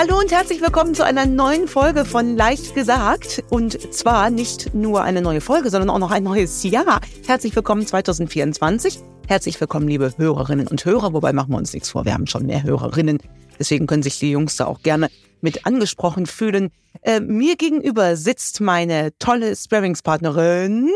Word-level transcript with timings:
Hallo 0.00 0.18
und 0.18 0.32
herzlich 0.32 0.62
willkommen 0.62 0.94
zu 0.94 1.04
einer 1.04 1.26
neuen 1.26 1.68
Folge 1.68 2.06
von 2.06 2.34
Leicht 2.34 2.74
gesagt. 2.74 3.44
Und 3.50 3.92
zwar 3.92 4.30
nicht 4.30 4.72
nur 4.74 5.02
eine 5.02 5.20
neue 5.20 5.42
Folge, 5.42 5.68
sondern 5.68 5.90
auch 5.90 5.98
noch 5.98 6.10
ein 6.10 6.22
neues 6.22 6.62
Jahr. 6.62 7.02
Herzlich 7.26 7.54
willkommen 7.54 7.86
2024. 7.86 8.98
Herzlich 9.28 9.60
willkommen, 9.60 9.86
liebe 9.88 10.14
Hörerinnen 10.16 10.68
und 10.68 10.86
Hörer. 10.86 11.12
Wobei 11.12 11.34
machen 11.34 11.50
wir 11.50 11.58
uns 11.58 11.74
nichts 11.74 11.90
vor, 11.90 12.06
wir 12.06 12.14
haben 12.14 12.26
schon 12.26 12.46
mehr 12.46 12.62
Hörerinnen. 12.62 13.18
Deswegen 13.58 13.86
können 13.86 14.02
sich 14.02 14.18
die 14.18 14.30
Jungs 14.30 14.56
da 14.56 14.64
auch 14.64 14.80
gerne 14.80 15.10
mit 15.42 15.66
angesprochen 15.66 16.24
fühlen. 16.24 16.70
Äh, 17.02 17.20
mir 17.20 17.56
gegenüber 17.56 18.16
sitzt 18.16 18.62
meine 18.62 19.10
tolle 19.18 19.54
Sparringspartnerin. 19.54 20.88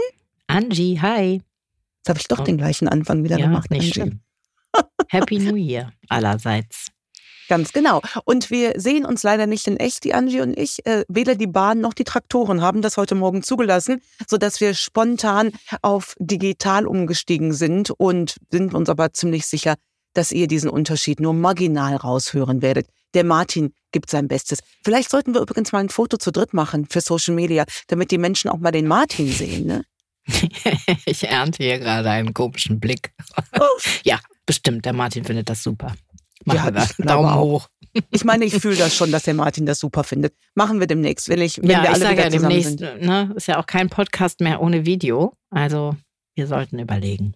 Angie, 0.47 0.99
hi. 1.03 1.43
Jetzt 1.99 2.09
habe 2.09 2.21
ich 2.21 2.29
doch 2.29 2.41
oh. 2.41 2.45
den 2.45 2.57
gleichen 2.57 2.89
Anfang 2.89 3.23
wieder 3.23 3.39
ja, 3.39 3.49
gemacht. 3.49 3.71
Nicht 3.71 4.01
Angie. 4.01 4.17
Happy 5.09 5.41
New 5.41 5.57
Year 5.57 5.93
allerseits. 6.09 6.94
Ganz 7.49 7.73
genau. 7.73 8.01
Und 8.25 8.51
wir 8.51 8.75
sehen 8.77 9.05
uns 9.05 9.23
leider 9.23 9.47
nicht 9.47 9.67
in 9.67 9.77
echt, 9.77 10.05
die 10.05 10.15
Angie 10.15 10.41
und 10.41 10.59
ich. 10.59 10.85
Äh, 10.87 11.05
weder 11.09 11.35
die 11.35 11.47
Bahn 11.47 11.81
noch 11.81 11.95
die 11.95 12.05
Traktoren 12.05 12.63
haben 12.63 12.83
das 12.83 12.97
heute 12.97 13.15
Morgen 13.15 13.43
zugelassen, 13.43 14.01
sodass 14.29 14.61
wir 14.61 14.75
spontan 14.75 15.53
auf 15.83 16.15
digital 16.19 16.87
umgestiegen 16.87 17.53
sind 17.53 17.91
und 17.91 18.37
sind 18.51 18.75
uns 18.75 18.89
aber 18.89 19.13
ziemlich 19.13 19.47
sicher, 19.47 19.75
dass 20.15 20.33
ihr 20.33 20.47
diesen 20.47 20.71
Unterschied 20.71 21.21
nur 21.21 21.35
marginal 21.35 21.97
raushören 21.97 22.63
werdet. 22.63 22.87
Der 23.15 23.25
Martin 23.25 23.75
gibt 23.93 24.11
sein 24.11 24.29
Bestes. 24.29 24.59
Vielleicht 24.85 25.11
sollten 25.11 25.35
wir 25.35 25.41
übrigens 25.41 25.73
mal 25.73 25.81
ein 25.81 25.89
Foto 25.89 26.17
zu 26.17 26.33
dritt 26.33 26.55
machen 26.55 26.87
für 26.89 27.01
Social 27.01 27.35
Media, 27.35 27.65
damit 27.89 28.11
die 28.11 28.19
Menschen 28.19 28.51
auch 28.51 28.59
mal 28.59 28.73
den 28.73 28.87
Martin 28.87 29.31
sehen, 29.31 29.67
ne? 29.67 29.85
ich 31.05 31.25
ernte 31.25 31.63
hier 31.63 31.79
gerade 31.79 32.09
einen 32.09 32.33
komischen 32.33 32.81
Blick. 32.81 33.13
Oh. 33.61 33.65
ja, 34.05 34.19
bestimmt, 34.47 34.85
der 34.87 34.95
Martin 34.95 35.25
findet 35.25 35.51
das 35.51 35.63
super. 35.63 35.95
Machen 36.45 36.75
ja, 36.75 36.89
wir. 36.99 37.05
Daumen 37.05 37.35
hoch. 37.35 37.69
Ich 38.11 38.25
meine, 38.25 38.45
ich 38.45 38.55
fühle 38.55 38.77
das 38.77 38.95
schon, 38.95 39.13
dass 39.13 39.23
der 39.23 39.35
Martin 39.35 39.67
das 39.67 39.79
super 39.79 40.05
findet. 40.05 40.35
Machen 40.55 40.81
wir 40.81 40.87
demnächst, 40.87 41.29
wenn 41.29 41.41
ich, 41.41 41.63
wenn 41.63 41.71
ja, 41.71 41.83
wir 41.83 41.91
alle 41.91 41.99
ich 41.99 42.03
sage 42.03 42.17
wieder 42.17 42.25
ja 42.25 42.31
demnächst. 42.31 42.81
Ne, 42.81 43.33
ist 43.37 43.47
ja 43.47 43.61
auch 43.61 43.67
kein 43.67 43.89
Podcast 43.89 44.41
mehr 44.41 44.61
ohne 44.61 44.85
Video. 44.85 45.35
Also 45.51 45.97
wir 46.35 46.47
sollten 46.47 46.79
überlegen. 46.79 47.35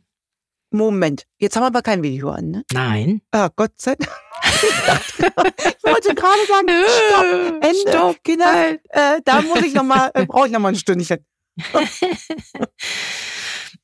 Moment, 0.70 1.26
jetzt 1.38 1.56
haben 1.56 1.62
wir 1.62 1.68
aber 1.68 1.82
kein 1.82 2.02
Video 2.02 2.30
an, 2.30 2.50
ne? 2.50 2.64
Nein. 2.72 3.22
Ah, 3.30 3.48
Gott 3.54 3.72
sei 3.76 3.94
Dank. 3.94 4.10
ich 4.42 5.84
wollte 5.84 6.14
gerade 6.14 6.46
sagen, 6.46 6.68
stopp, 7.08 7.64
Ende, 7.64 7.90
stopp, 7.90 8.24
Kinder, 8.24 8.52
halt. 8.52 8.80
äh, 8.90 9.20
da 9.24 9.40
muss 9.42 9.62
ich 9.62 9.72
noch 9.72 9.84
mal, 9.84 10.10
äh, 10.12 10.26
brauche 10.26 10.46
ich 10.46 10.52
noch 10.52 10.60
mal 10.60 10.68
ein 10.70 10.76
Stündchen. 10.76 11.24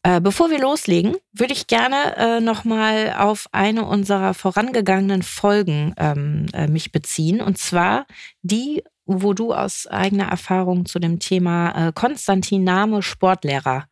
Äh, 0.06 0.20
bevor 0.20 0.50
wir 0.50 0.58
loslegen, 0.58 1.16
würde 1.32 1.54
ich 1.54 1.66
gerne 1.66 2.16
äh, 2.16 2.40
nochmal 2.40 3.14
auf 3.18 3.46
eine 3.52 3.86
unserer 3.86 4.34
vorangegangenen 4.34 5.22
Folgen 5.22 5.94
ähm, 5.96 6.46
äh, 6.52 6.66
mich 6.66 6.92
beziehen. 6.92 7.40
Und 7.40 7.56
zwar 7.56 8.06
die, 8.42 8.84
wo 9.06 9.32
du 9.32 9.54
aus 9.54 9.86
eigener 9.86 10.28
Erfahrung 10.28 10.84
zu 10.84 10.98
dem 10.98 11.20
Thema 11.20 11.88
äh, 11.88 11.92
Konstantin 11.94 12.64
Name 12.64 13.02
Sportlehrer 13.02 13.86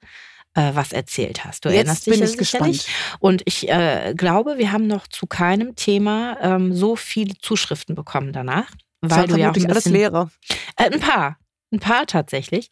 äh, 0.52 0.72
was 0.74 0.92
erzählt 0.92 1.46
hast. 1.46 1.64
Du 1.64 1.70
Jetzt 1.70 1.76
erinnerst 1.76 2.06
dich 2.06 2.12
bin 2.12 2.28
ich 2.28 2.36
gespannt. 2.36 2.86
Und 3.18 3.42
ich 3.46 3.70
äh, 3.70 4.12
glaube, 4.14 4.58
wir 4.58 4.70
haben 4.70 4.86
noch 4.86 5.08
zu 5.08 5.26
keinem 5.26 5.76
Thema 5.76 6.36
ähm, 6.42 6.74
so 6.74 6.94
viele 6.94 7.38
Zuschriften 7.38 7.94
bekommen 7.94 8.34
danach. 8.34 8.70
Weil 9.00 9.28
du 9.28 9.36
ja 9.36 9.46
auch 9.46 9.48
ein 9.48 9.54
bisschen, 9.54 9.70
alles 9.70 9.86
Lehrer. 9.86 10.30
Äh, 10.76 10.90
ein 10.90 11.00
paar, 11.00 11.38
ein 11.72 11.80
paar 11.80 12.06
tatsächlich. 12.06 12.70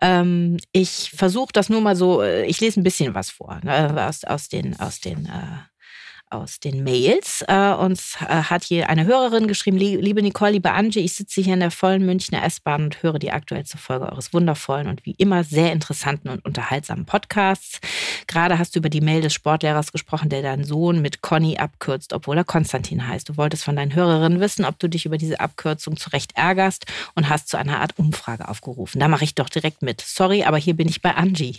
Ähm, 0.00 0.58
ich 0.72 1.10
versuche 1.14 1.52
das 1.52 1.68
nur 1.68 1.80
mal 1.80 1.96
so, 1.96 2.22
äh, 2.22 2.44
ich 2.46 2.60
lese 2.60 2.80
ein 2.80 2.84
bisschen 2.84 3.14
was 3.14 3.30
vor 3.30 3.60
ne, 3.62 4.06
aus, 4.06 4.24
aus 4.24 4.48
den, 4.48 4.78
aus 4.80 5.00
den 5.00 5.26
äh, 5.26 5.69
aus 6.30 6.60
den 6.60 6.84
Mails. 6.84 7.44
Äh, 7.46 7.72
uns 7.72 8.16
äh, 8.20 8.42
hat 8.44 8.64
hier 8.64 8.88
eine 8.88 9.04
Hörerin 9.04 9.48
geschrieben, 9.48 9.76
liebe 9.76 10.22
Nicole, 10.22 10.52
liebe 10.52 10.72
Angie, 10.72 11.00
ich 11.00 11.14
sitze 11.14 11.40
hier 11.40 11.54
in 11.54 11.60
der 11.60 11.70
vollen 11.70 12.06
Münchner 12.06 12.44
S-Bahn 12.44 12.84
und 12.84 13.02
höre 13.02 13.18
die 13.18 13.32
aktuellste 13.32 13.78
Folge 13.78 14.06
eures 14.10 14.32
wundervollen 14.32 14.86
und 14.86 15.04
wie 15.04 15.14
immer 15.18 15.44
sehr 15.44 15.72
interessanten 15.72 16.28
und 16.28 16.44
unterhaltsamen 16.44 17.04
Podcasts. 17.04 17.80
Gerade 18.26 18.58
hast 18.58 18.74
du 18.74 18.78
über 18.78 18.88
die 18.88 19.00
Mail 19.00 19.20
des 19.20 19.34
Sportlehrers 19.34 19.92
gesprochen, 19.92 20.28
der 20.28 20.42
deinen 20.42 20.64
Sohn 20.64 21.02
mit 21.02 21.20
Conny 21.20 21.58
abkürzt, 21.58 22.12
obwohl 22.12 22.36
er 22.36 22.44
Konstantin 22.44 23.06
heißt. 23.06 23.28
Du 23.28 23.36
wolltest 23.36 23.64
von 23.64 23.76
deinen 23.76 23.94
Hörerinnen 23.94 24.40
wissen, 24.40 24.64
ob 24.64 24.78
du 24.78 24.88
dich 24.88 25.06
über 25.06 25.18
diese 25.18 25.40
Abkürzung 25.40 25.96
zurecht 25.96 26.32
ärgerst 26.36 26.86
und 27.14 27.28
hast 27.28 27.48
zu 27.48 27.56
einer 27.56 27.80
Art 27.80 27.98
Umfrage 27.98 28.48
aufgerufen. 28.48 29.00
Da 29.00 29.08
mache 29.08 29.24
ich 29.24 29.34
doch 29.34 29.48
direkt 29.48 29.82
mit. 29.82 30.00
Sorry, 30.00 30.44
aber 30.44 30.58
hier 30.58 30.74
bin 30.74 30.88
ich 30.88 31.02
bei 31.02 31.14
Angie. 31.14 31.56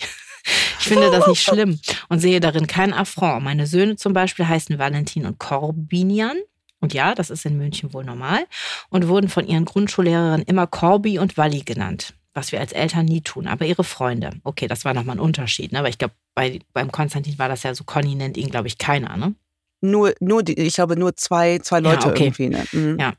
Ich 0.79 0.87
finde 0.87 1.11
das 1.11 1.27
nicht 1.27 1.43
schlimm 1.43 1.79
und 2.09 2.19
sehe 2.19 2.39
darin 2.39 2.67
kein 2.67 2.93
Affront. 2.93 3.43
Meine 3.43 3.67
Söhne 3.67 3.95
zum 3.95 4.13
Beispiel 4.13 4.47
heißen 4.47 4.79
Valentin 4.79 5.25
und 5.25 5.39
Corbinian. 5.39 6.37
Und 6.79 6.93
ja, 6.93 7.13
das 7.13 7.29
ist 7.29 7.45
in 7.45 7.57
München 7.57 7.93
wohl 7.93 8.03
normal. 8.03 8.45
Und 8.89 9.07
wurden 9.07 9.29
von 9.29 9.47
ihren 9.47 9.65
Grundschullehrerinnen 9.65 10.45
immer 10.47 10.67
Corby 10.67 11.19
und 11.19 11.37
Walli 11.37 11.61
genannt. 11.61 12.13
Was 12.33 12.51
wir 12.51 12.59
als 12.59 12.71
Eltern 12.71 13.05
nie 13.05 13.21
tun. 13.21 13.47
Aber 13.47 13.65
ihre 13.65 13.83
Freunde. 13.83 14.31
Okay, 14.43 14.67
das 14.67 14.83
war 14.83 14.93
nochmal 14.93 15.17
ein 15.17 15.19
Unterschied. 15.19 15.71
Ne? 15.71 15.79
Aber 15.79 15.89
ich 15.89 15.97
glaube, 15.97 16.15
bei, 16.33 16.59
beim 16.73 16.91
Konstantin 16.91 17.37
war 17.37 17.49
das 17.49 17.63
ja 17.63 17.75
so, 17.75 17.83
Conny 17.83 18.15
nennt 18.15 18.37
ihn, 18.37 18.49
glaube 18.49 18.67
ich, 18.67 18.77
keiner. 18.77 19.15
Ne? 19.17 19.35
Nur, 19.81 20.13
nur 20.19 20.41
die, 20.41 20.53
ich 20.53 20.79
habe 20.79 20.95
nur 20.97 21.15
zwei, 21.15 21.59
zwei 21.59 21.79
Leute 21.79 22.07
ja, 22.07 22.11
okay. 22.11 22.23
irgendwie. 22.23 22.49
Ne? 22.49 22.65
Mhm. 22.71 22.99
Ja. 22.99 23.13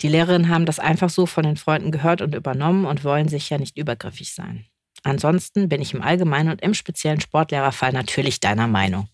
Die 0.00 0.08
Lehrerinnen 0.08 0.48
haben 0.48 0.64
das 0.64 0.78
einfach 0.78 1.10
so 1.10 1.26
von 1.26 1.44
den 1.44 1.56
Freunden 1.56 1.92
gehört 1.92 2.22
und 2.22 2.34
übernommen 2.34 2.86
und 2.86 3.04
wollen 3.04 3.28
sicher 3.28 3.58
nicht 3.58 3.76
übergriffig 3.76 4.32
sein. 4.32 4.64
Ansonsten 5.02 5.68
bin 5.68 5.80
ich 5.80 5.94
im 5.94 6.02
Allgemeinen 6.02 6.50
und 6.50 6.62
im 6.62 6.74
speziellen 6.74 7.20
Sportlehrerfall 7.20 7.92
natürlich 7.92 8.40
deiner 8.40 8.66
Meinung. 8.66 9.08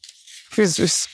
Wie 0.54 0.66
süß. 0.66 1.08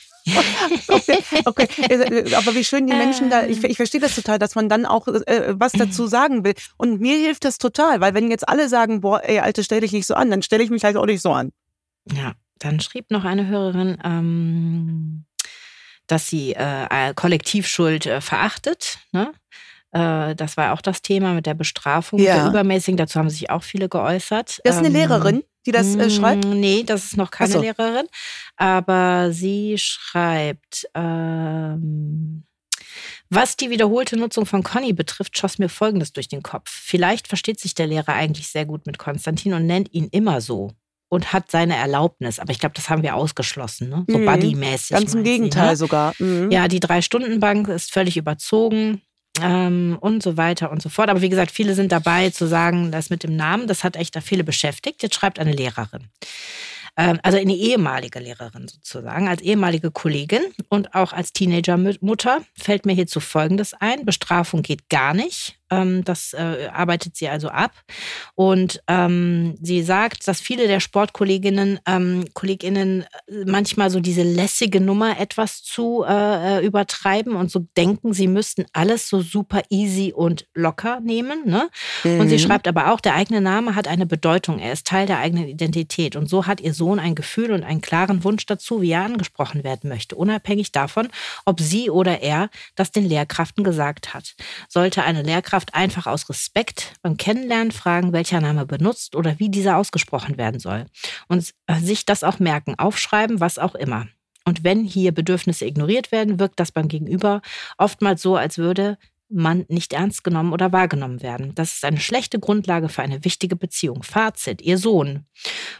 okay, 0.87 1.17
okay, 1.45 1.67
äh, 1.89 2.35
aber 2.35 2.53
wie 2.53 2.63
schön 2.63 2.85
die 2.85 2.93
Menschen 2.93 3.31
da, 3.31 3.45
ich, 3.45 3.63
ich 3.63 3.77
verstehe 3.77 3.99
das 3.99 4.13
total, 4.13 4.37
dass 4.37 4.53
man 4.53 4.69
dann 4.69 4.85
auch 4.85 5.07
äh, 5.07 5.59
was 5.59 5.71
dazu 5.71 6.05
sagen 6.07 6.43
will. 6.43 6.53
Und 6.77 7.01
mir 7.01 7.17
hilft 7.17 7.43
das 7.43 7.57
total, 7.57 8.01
weil 8.01 8.13
wenn 8.13 8.29
jetzt 8.29 8.47
alle 8.47 8.69
sagen, 8.69 9.01
boah, 9.01 9.21
ey, 9.23 9.39
Alte, 9.39 9.63
stell 9.63 9.81
dich 9.81 9.91
nicht 9.91 10.05
so 10.05 10.13
an, 10.13 10.29
dann 10.29 10.43
stelle 10.43 10.63
ich 10.63 10.69
mich 10.69 10.83
halt 10.83 10.95
auch 10.95 11.07
nicht 11.07 11.21
so 11.21 11.31
an. 11.31 11.51
Ja, 12.11 12.33
dann 12.59 12.79
schrieb 12.79 13.09
noch 13.09 13.23
eine 13.23 13.47
Hörerin, 13.47 13.97
ähm, 14.03 15.25
dass 16.05 16.27
sie 16.27 16.53
äh, 16.53 17.13
Kollektivschuld 17.15 18.05
äh, 18.05 18.21
verachtet. 18.21 18.99
Ne? 19.11 19.31
Äh, 19.91 20.35
das 20.35 20.57
war 20.57 20.73
auch 20.73 20.81
das 20.81 21.01
Thema 21.01 21.33
mit 21.33 21.45
der 21.45 21.53
Bestrafung, 21.53 22.19
ja. 22.19 22.35
der 22.35 22.47
übermäßigen. 22.47 22.97
Dazu 22.97 23.19
haben 23.19 23.29
sich 23.29 23.49
auch 23.49 23.63
viele 23.63 23.89
geäußert. 23.89 24.61
Das 24.63 24.75
ist 24.75 24.79
eine 24.79 24.87
ähm, 24.87 24.93
Lehrerin, 24.93 25.43
die 25.65 25.71
das 25.71 25.95
äh, 25.95 26.09
schreibt? 26.09 26.45
Mm, 26.45 26.59
nee, 26.59 26.83
das 26.83 27.05
ist 27.05 27.17
noch 27.17 27.31
keine 27.31 27.53
so. 27.53 27.61
Lehrerin. 27.61 28.07
Aber 28.55 29.31
sie 29.31 29.77
schreibt, 29.77 30.87
ähm, 30.95 32.43
was 33.29 33.57
die 33.57 33.69
wiederholte 33.69 34.17
Nutzung 34.17 34.45
von 34.45 34.63
Conny 34.63 34.93
betrifft, 34.93 35.37
schoss 35.37 35.57
mir 35.57 35.69
Folgendes 35.69 36.13
durch 36.13 36.27
den 36.27 36.43
Kopf. 36.43 36.69
Vielleicht 36.69 37.27
versteht 37.27 37.59
sich 37.59 37.75
der 37.75 37.87
Lehrer 37.87 38.13
eigentlich 38.13 38.47
sehr 38.47 38.65
gut 38.65 38.85
mit 38.85 38.97
Konstantin 38.97 39.53
und 39.53 39.65
nennt 39.65 39.93
ihn 39.93 40.07
immer 40.11 40.41
so 40.41 40.71
und 41.09 41.33
hat 41.33 41.51
seine 41.51 41.75
Erlaubnis. 41.75 42.39
Aber 42.39 42.51
ich 42.51 42.59
glaube, 42.59 42.75
das 42.75 42.89
haben 42.89 43.03
wir 43.03 43.15
ausgeschlossen, 43.15 43.89
ne? 43.89 44.05
so 44.07 44.17
mhm. 44.17 44.25
buddymäßig. 44.25 44.91
Ganz 44.91 45.13
im 45.13 45.23
Gegenteil 45.25 45.65
sie, 45.65 45.71
ne? 45.71 45.77
sogar. 45.77 46.13
Mhm. 46.19 46.51
Ja, 46.51 46.69
die 46.69 46.79
Drei-Stunden-Bank 46.79 47.67
ist 47.67 47.91
völlig 47.91 48.15
überzogen 48.15 49.01
ähm, 49.39 49.97
und 50.01 50.23
so 50.23 50.37
weiter 50.37 50.71
und 50.71 50.81
so 50.81 50.89
fort. 50.89 51.09
Aber 51.09 51.21
wie 51.21 51.29
gesagt, 51.29 51.51
viele 51.51 51.75
sind 51.75 51.91
dabei 51.91 52.29
zu 52.31 52.47
sagen, 52.47 52.91
das 52.91 53.09
mit 53.09 53.23
dem 53.23 53.35
Namen, 53.35 53.67
das 53.67 53.83
hat 53.83 53.95
echt 53.95 54.15
da 54.15 54.21
viele 54.21 54.43
beschäftigt. 54.43 55.03
Jetzt 55.03 55.15
schreibt 55.15 55.39
eine 55.39 55.53
Lehrerin. 55.53 56.09
Ähm, 56.97 57.19
also 57.23 57.37
eine 57.37 57.55
ehemalige 57.55 58.19
Lehrerin 58.19 58.67
sozusagen, 58.67 59.27
als 59.27 59.41
ehemalige 59.41 59.91
Kollegin 59.91 60.41
und 60.69 60.93
auch 60.93 61.13
als 61.13 61.31
Teenagermutter 61.31 62.39
fällt 62.57 62.85
mir 62.85 62.93
hierzu 62.93 63.19
Folgendes 63.19 63.73
ein. 63.73 64.05
Bestrafung 64.05 64.61
geht 64.61 64.89
gar 64.89 65.13
nicht. 65.13 65.57
Ähm, 65.71 66.03
das 66.03 66.33
äh, 66.33 66.69
arbeitet 66.71 67.15
sie 67.15 67.29
also 67.29 67.49
ab. 67.49 67.71
Und 68.35 68.83
ähm, 68.87 69.55
sie 69.61 69.81
sagt, 69.81 70.27
dass 70.27 70.41
viele 70.41 70.67
der 70.67 70.79
Sportkolleginnen 70.79 71.79
ähm, 71.87 72.25
Kolleginnen 72.33 73.03
äh, 73.27 73.45
manchmal 73.45 73.89
so 73.89 73.99
diese 73.99 74.23
lässige 74.23 74.81
Nummer 74.81 75.19
etwas 75.19 75.63
zu 75.63 76.03
äh, 76.07 76.59
äh, 76.59 76.65
übertreiben 76.65 77.35
und 77.35 77.49
so 77.49 77.65
denken, 77.77 78.13
sie 78.13 78.27
müssten 78.27 78.65
alles 78.73 79.07
so 79.07 79.21
super 79.21 79.61
easy 79.69 80.13
und 80.13 80.45
locker 80.53 80.99
nehmen. 80.99 81.45
Ne? 81.45 81.69
Mhm. 82.03 82.19
Und 82.19 82.29
sie 82.29 82.35
mhm. 82.35 82.39
schreibt 82.39 82.67
aber 82.67 82.91
auch, 82.91 82.99
der 82.99 83.15
eigene 83.15 83.41
Name 83.41 83.75
hat 83.75 83.87
eine 83.87 84.05
Bedeutung. 84.05 84.59
Er 84.59 84.73
ist 84.73 84.87
Teil 84.87 85.07
der 85.07 85.19
eigenen 85.19 85.47
Identität. 85.47 86.15
Und 86.15 86.27
so 86.27 86.47
hat 86.47 86.61
ihr 86.61 86.73
Sohn 86.73 86.99
ein 86.99 87.15
Gefühl 87.15 87.51
und 87.51 87.63
einen 87.63 87.81
klaren 87.81 88.23
Wunsch 88.23 88.45
dazu, 88.45 88.81
wie 88.81 88.91
er 88.91 89.05
angesprochen 89.05 89.63
werden 89.63 89.89
möchte, 89.89 90.15
unabhängig 90.15 90.71
davon, 90.71 91.07
ob 91.45 91.59
sie 91.59 91.89
oder 91.89 92.21
er 92.21 92.49
das 92.75 92.91
den 92.91 93.05
Lehrkräften 93.05 93.63
gesagt 93.63 94.13
hat. 94.13 94.35
Sollte 94.67 95.03
eine 95.03 95.21
Lehrkraft 95.21 95.60
Lehrkraft 95.61 95.73
einfach 95.73 96.07
aus 96.07 96.29
Respekt 96.29 96.93
beim 97.01 97.17
Kennenlernen 97.17 97.71
fragen, 97.71 98.13
welcher 98.13 98.41
Name 98.41 98.65
benutzt 98.65 99.15
oder 99.15 99.39
wie 99.39 99.49
dieser 99.49 99.77
ausgesprochen 99.77 100.37
werden 100.37 100.59
soll. 100.59 100.85
Und 101.27 101.53
sich 101.79 102.05
das 102.05 102.23
auch 102.23 102.39
merken, 102.39 102.75
aufschreiben, 102.77 103.39
was 103.39 103.59
auch 103.59 103.75
immer. 103.75 104.07
Und 104.45 104.63
wenn 104.63 104.83
hier 104.83 105.11
Bedürfnisse 105.11 105.65
ignoriert 105.65 106.11
werden, 106.11 106.39
wirkt 106.39 106.59
das 106.59 106.71
beim 106.71 106.87
Gegenüber 106.87 107.41
oftmals 107.77 108.21
so, 108.21 108.35
als 108.35 108.57
würde 108.57 108.97
man 109.29 109.65
nicht 109.69 109.93
ernst 109.93 110.23
genommen 110.23 110.51
oder 110.51 110.73
wahrgenommen 110.73 111.21
werden. 111.21 111.55
Das 111.55 111.73
ist 111.73 111.85
eine 111.85 111.99
schlechte 111.99 112.39
Grundlage 112.39 112.89
für 112.89 113.01
eine 113.01 113.23
wichtige 113.23 113.55
Beziehung. 113.55 114.03
Fazit, 114.03 114.61
Ihr 114.61 114.77
Sohn 114.77 115.25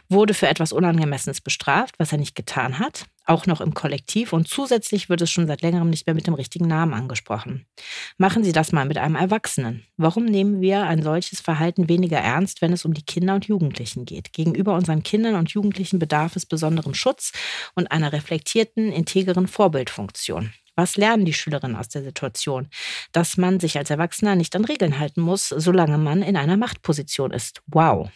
wurde 0.08 0.32
für 0.32 0.48
etwas 0.48 0.72
Unangemessenes 0.72 1.40
bestraft, 1.40 1.96
was 1.98 2.12
er 2.12 2.18
nicht 2.18 2.34
getan 2.34 2.78
hat. 2.78 3.04
Auch 3.24 3.46
noch 3.46 3.60
im 3.60 3.74
Kollektiv 3.74 4.32
und 4.32 4.48
zusätzlich 4.48 5.08
wird 5.08 5.20
es 5.22 5.30
schon 5.30 5.46
seit 5.46 5.62
längerem 5.62 5.90
nicht 5.90 6.06
mehr 6.06 6.14
mit 6.14 6.26
dem 6.26 6.34
richtigen 6.34 6.66
Namen 6.66 6.94
angesprochen. 6.94 7.66
Machen 8.18 8.44
Sie 8.44 8.52
das 8.52 8.72
mal 8.72 8.84
mit 8.84 8.98
einem 8.98 9.14
Erwachsenen. 9.14 9.84
Warum 9.96 10.24
nehmen 10.24 10.60
wir 10.60 10.82
ein 10.84 11.02
solches 11.02 11.40
Verhalten 11.40 11.88
weniger 11.88 12.18
ernst, 12.18 12.62
wenn 12.62 12.72
es 12.72 12.84
um 12.84 12.94
die 12.94 13.04
Kinder 13.04 13.34
und 13.34 13.46
Jugendlichen 13.46 14.04
geht? 14.04 14.32
Gegenüber 14.32 14.74
unseren 14.74 15.02
Kindern 15.02 15.36
und 15.36 15.50
Jugendlichen 15.50 15.98
bedarf 15.98 16.36
es 16.36 16.46
besonderen 16.46 16.94
Schutz 16.94 17.32
und 17.74 17.90
einer 17.92 18.12
reflektierten, 18.12 18.90
integeren 18.92 19.46
Vorbildfunktion. 19.46 20.52
Was 20.74 20.96
lernen 20.96 21.24
die 21.24 21.34
Schülerinnen 21.34 21.76
aus 21.76 21.88
der 21.88 22.02
Situation? 22.02 22.68
Dass 23.12 23.36
man 23.36 23.60
sich 23.60 23.76
als 23.76 23.90
Erwachsener 23.90 24.36
nicht 24.36 24.56
an 24.56 24.64
Regeln 24.64 24.98
halten 24.98 25.20
muss, 25.20 25.48
solange 25.48 25.98
man 25.98 26.22
in 26.22 26.36
einer 26.36 26.56
Machtposition 26.56 27.30
ist. 27.30 27.60
Wow. 27.66 28.10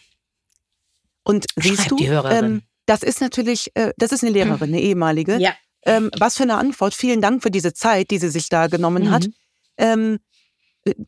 Und 1.23 1.45
siehst 1.55 1.75
Schreibt 1.75 1.91
du, 1.91 1.95
die 1.97 2.09
Hörerin. 2.09 2.45
ähm, 2.45 2.61
das 2.87 3.03
ist 3.03 3.21
natürlich, 3.21 3.71
äh, 3.75 3.93
das 3.97 4.11
ist 4.11 4.23
eine 4.23 4.31
Lehrerin, 4.31 4.69
eine 4.69 4.81
ehemalige. 4.81 5.37
Ja. 5.37 5.53
Ähm, 5.85 6.09
was 6.17 6.37
für 6.37 6.43
eine 6.43 6.55
Antwort. 6.55 6.95
Vielen 6.95 7.21
Dank 7.21 7.43
für 7.43 7.51
diese 7.51 7.73
Zeit, 7.73 8.09
die 8.09 8.17
sie 8.17 8.29
sich 8.29 8.49
da 8.49 8.67
genommen 8.67 9.11
hat. 9.11 9.27
Mhm. 9.27 9.33
Ähm, 9.77 10.19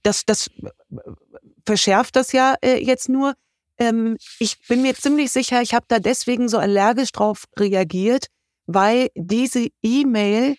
das, 0.04 0.26
das 0.26 0.52
verschärft 1.66 2.16
das 2.16 2.32
ja 2.32 2.56
äh, 2.62 2.84
jetzt 2.84 3.10
nur. 3.10 3.34
Ähm, 3.78 4.18
ich 4.40 4.58
bin 4.68 4.82
mir 4.82 4.94
ziemlich 4.94 5.32
sicher, 5.32 5.62
ich 5.62 5.74
habe 5.74 5.86
da 5.88 6.00
deswegen 6.00 6.50
so 6.50 6.58
allergisch 6.58 7.12
drauf 7.12 7.46
reagiert, 7.58 8.28
weil 8.68 9.10
diese 9.16 9.68
E-Mail, 9.82 10.56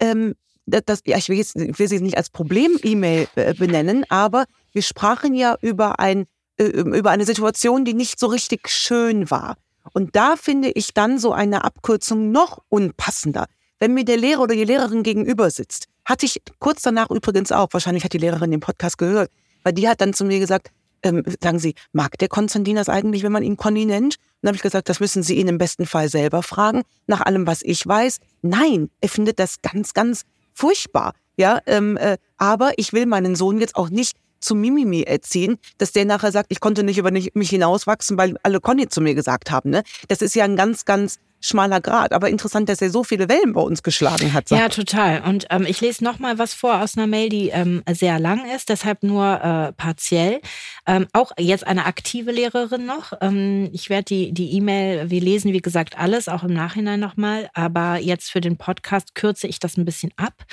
ähm, 0.00 0.34
das, 0.66 0.82
das, 0.86 1.00
ja, 1.06 1.16
ich 1.16 1.28
will, 1.28 1.36
jetzt, 1.36 1.56
ich 1.56 1.78
will 1.78 1.88
sie 1.88 2.00
nicht 2.00 2.16
als 2.16 2.30
Problem-E-Mail 2.30 3.28
äh, 3.36 3.54
benennen, 3.54 4.04
aber 4.08 4.44
wir 4.72 4.82
sprachen 4.82 5.34
ja 5.34 5.56
über, 5.60 6.00
ein, 6.00 6.26
äh, 6.58 6.64
über 6.64 7.10
eine 7.10 7.24
Situation, 7.24 7.84
die 7.84 7.94
nicht 7.94 8.18
so 8.18 8.26
richtig 8.26 8.68
schön 8.68 9.30
war. 9.30 9.56
Und 9.92 10.16
da 10.16 10.36
finde 10.36 10.70
ich 10.70 10.94
dann 10.94 11.18
so 11.18 11.32
eine 11.32 11.64
Abkürzung 11.64 12.30
noch 12.30 12.62
unpassender. 12.68 13.46
Wenn 13.78 13.94
mir 13.94 14.04
der 14.04 14.16
Lehrer 14.16 14.42
oder 14.42 14.54
die 14.54 14.64
Lehrerin 14.64 15.02
gegenüber 15.02 15.50
sitzt, 15.50 15.86
hatte 16.04 16.26
ich 16.26 16.40
kurz 16.58 16.82
danach 16.82 17.10
übrigens 17.10 17.52
auch, 17.52 17.68
wahrscheinlich 17.72 18.04
hat 18.04 18.12
die 18.12 18.18
Lehrerin 18.18 18.50
den 18.50 18.60
Podcast 18.60 18.98
gehört, 18.98 19.30
weil 19.62 19.72
die 19.72 19.88
hat 19.88 20.00
dann 20.00 20.14
zu 20.14 20.24
mir 20.24 20.38
gesagt, 20.38 20.70
ähm, 21.02 21.22
sagen 21.42 21.58
Sie, 21.58 21.74
mag 21.92 22.18
der 22.18 22.28
Konstantin 22.28 22.76
das 22.76 22.88
eigentlich, 22.88 23.22
wenn 23.22 23.32
man 23.32 23.42
ihn 23.42 23.56
Conny 23.56 23.84
nennt? 23.84 24.16
Und 24.16 24.38
dann 24.42 24.48
habe 24.48 24.56
ich 24.56 24.62
gesagt, 24.62 24.88
das 24.88 25.00
müssen 25.00 25.22
Sie 25.22 25.34
ihn 25.34 25.48
im 25.48 25.58
besten 25.58 25.86
Fall 25.86 26.08
selber 26.08 26.42
fragen. 26.42 26.82
Nach 27.06 27.20
allem, 27.20 27.46
was 27.46 27.62
ich 27.62 27.86
weiß, 27.86 28.18
nein, 28.42 28.90
er 29.00 29.08
findet 29.08 29.38
das 29.38 29.60
ganz, 29.60 29.92
ganz 29.92 30.22
furchtbar. 30.54 31.12
Ja, 31.36 31.60
ähm, 31.66 31.96
äh, 31.96 32.16
aber 32.38 32.72
ich 32.76 32.92
will 32.92 33.06
meinen 33.06 33.34
Sohn 33.36 33.58
jetzt 33.60 33.76
auch 33.76 33.90
nicht 33.90 34.16
zu 34.44 34.54
Mimimi 34.54 35.02
erziehen, 35.02 35.58
dass 35.78 35.92
der 35.92 36.04
nachher 36.04 36.32
sagt, 36.32 36.46
ich 36.50 36.60
konnte 36.60 36.82
nicht 36.82 36.98
über 36.98 37.10
mich 37.10 37.50
hinauswachsen, 37.50 38.18
weil 38.18 38.36
alle 38.42 38.60
Conny 38.60 38.88
zu 38.88 39.00
mir 39.00 39.14
gesagt 39.14 39.50
haben. 39.50 39.70
Ne? 39.70 39.82
Das 40.08 40.22
ist 40.22 40.34
ja 40.34 40.44
ein 40.44 40.56
ganz, 40.56 40.84
ganz 40.84 41.18
schmaler 41.46 41.80
Grad. 41.80 42.12
Aber 42.12 42.28
interessant, 42.28 42.68
dass 42.68 42.80
er 42.82 42.90
so 42.90 43.04
viele 43.04 43.28
Wellen 43.28 43.52
bei 43.52 43.60
uns 43.60 43.82
geschlagen 43.82 44.32
hat. 44.32 44.50
Ja, 44.50 44.68
total. 44.68 45.22
Und 45.22 45.46
ähm, 45.50 45.66
ich 45.66 45.80
lese 45.80 46.02
noch 46.04 46.18
mal 46.18 46.38
was 46.38 46.54
vor 46.54 46.80
aus 46.80 46.96
einer 46.96 47.06
Mail, 47.06 47.28
die 47.28 47.48
ähm, 47.48 47.82
sehr 47.90 48.18
lang 48.18 48.50
ist, 48.54 48.68
deshalb 48.68 49.02
nur 49.02 49.40
äh, 49.42 49.72
partiell. 49.72 50.40
Ähm, 50.86 51.06
auch 51.12 51.32
jetzt 51.38 51.66
eine 51.66 51.86
aktive 51.86 52.32
Lehrerin 52.32 52.86
noch. 52.86 53.12
Ähm, 53.20 53.70
ich 53.72 53.90
werde 53.90 54.04
die 54.04 54.32
die 54.32 54.52
E-Mail, 54.56 55.10
wir 55.10 55.20
lesen 55.20 55.52
wie 55.52 55.60
gesagt 55.60 55.98
alles, 55.98 56.28
auch 56.28 56.44
im 56.44 56.52
Nachhinein 56.52 57.00
noch 57.00 57.16
mal. 57.16 57.48
Aber 57.54 57.98
jetzt 57.98 58.30
für 58.30 58.40
den 58.40 58.56
Podcast 58.56 59.14
kürze 59.14 59.46
ich 59.46 59.58
das 59.58 59.76
ein 59.76 59.84
bisschen 59.84 60.12
ab. 60.16 60.44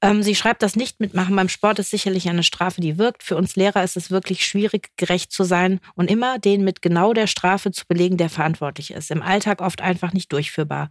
Ähm, 0.00 0.22
sie 0.22 0.34
schreibt, 0.34 0.62
das 0.62 0.76
nicht 0.76 1.00
mitmachen 1.00 1.36
beim 1.36 1.48
Sport 1.48 1.78
ist 1.78 1.90
sicherlich 1.90 2.28
eine 2.28 2.42
Strafe, 2.42 2.80
die 2.80 2.98
wirkt. 2.98 3.22
Für 3.22 3.36
uns 3.36 3.56
Lehrer 3.56 3.84
ist 3.84 3.96
es 3.96 4.10
wirklich 4.10 4.46
schwierig, 4.46 4.90
gerecht 4.96 5.32
zu 5.32 5.44
sein 5.44 5.80
und 5.94 6.10
immer 6.10 6.38
den 6.38 6.64
mit 6.64 6.82
genau 6.82 7.12
der 7.12 7.26
Strafe 7.26 7.70
zu 7.70 7.86
belegen, 7.86 8.16
der 8.16 8.30
verantwortlich 8.30 8.92
ist. 8.92 9.10
Im 9.10 9.22
Alltag 9.22 9.60
oft 9.60 9.80
einfach 9.80 10.12
nicht 10.12 10.29
durchführbar. 10.32 10.88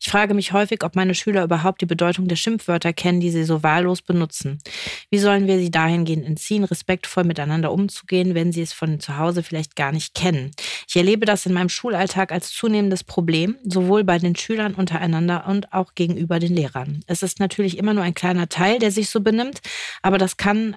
Ich 0.00 0.10
frage 0.10 0.34
mich 0.34 0.52
häufig, 0.52 0.84
ob 0.84 0.96
meine 0.96 1.14
Schüler 1.14 1.44
überhaupt 1.44 1.80
die 1.80 1.86
Bedeutung 1.86 2.28
der 2.28 2.36
Schimpfwörter 2.36 2.92
kennen, 2.92 3.20
die 3.20 3.30
sie 3.30 3.44
so 3.44 3.62
wahllos 3.62 4.02
benutzen. 4.02 4.58
Wie 5.10 5.18
sollen 5.18 5.46
wir 5.46 5.58
sie 5.58 5.70
dahingehend 5.70 6.26
entziehen, 6.26 6.64
respektvoll 6.64 7.24
miteinander 7.24 7.72
umzugehen, 7.72 8.34
wenn 8.34 8.52
sie 8.52 8.62
es 8.62 8.72
von 8.72 9.00
zu 9.00 9.16
Hause 9.18 9.42
vielleicht 9.42 9.76
gar 9.76 9.92
nicht 9.92 10.14
kennen? 10.14 10.52
Ich 10.88 10.96
erlebe 10.96 11.26
das 11.26 11.46
in 11.46 11.52
meinem 11.52 11.68
Schulalltag 11.68 12.32
als 12.32 12.52
zunehmendes 12.52 13.04
Problem, 13.04 13.56
sowohl 13.64 14.04
bei 14.04 14.18
den 14.18 14.36
Schülern 14.36 14.74
untereinander 14.74 15.46
und 15.46 15.72
auch 15.72 15.94
gegenüber 15.94 16.38
den 16.38 16.54
Lehrern. 16.54 17.02
Es 17.06 17.22
ist 17.22 17.40
natürlich 17.40 17.78
immer 17.78 17.94
nur 17.94 18.04
ein 18.04 18.14
kleiner 18.14 18.48
Teil, 18.48 18.78
der 18.78 18.90
sich 18.90 19.08
so 19.08 19.20
benimmt, 19.20 19.60
aber 20.02 20.18
das 20.18 20.36
kann 20.36 20.76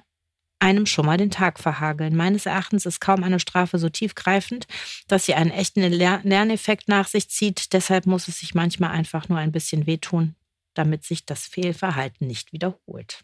einem 0.58 0.86
schon 0.86 1.06
mal 1.06 1.16
den 1.16 1.30
Tag 1.30 1.58
verhageln. 1.58 2.16
Meines 2.16 2.46
Erachtens 2.46 2.86
ist 2.86 3.00
kaum 3.00 3.22
eine 3.24 3.40
Strafe 3.40 3.78
so 3.78 3.88
tiefgreifend, 3.88 4.66
dass 5.08 5.26
sie 5.26 5.34
einen 5.34 5.50
echten 5.50 5.82
Ler 5.82 6.20
Lerneffekt 6.22 6.88
nach 6.88 7.08
sich 7.08 7.28
zieht. 7.28 7.72
Deshalb 7.72 8.06
muss 8.06 8.28
es 8.28 8.38
sich 8.40 8.54
manchmal 8.54 8.90
einfach 8.90 9.28
nur 9.28 9.38
ein 9.38 9.52
bisschen 9.52 9.86
wehtun, 9.86 10.34
damit 10.74 11.04
sich 11.04 11.26
das 11.26 11.46
Fehlverhalten 11.46 12.26
nicht 12.26 12.52
wiederholt. 12.52 13.22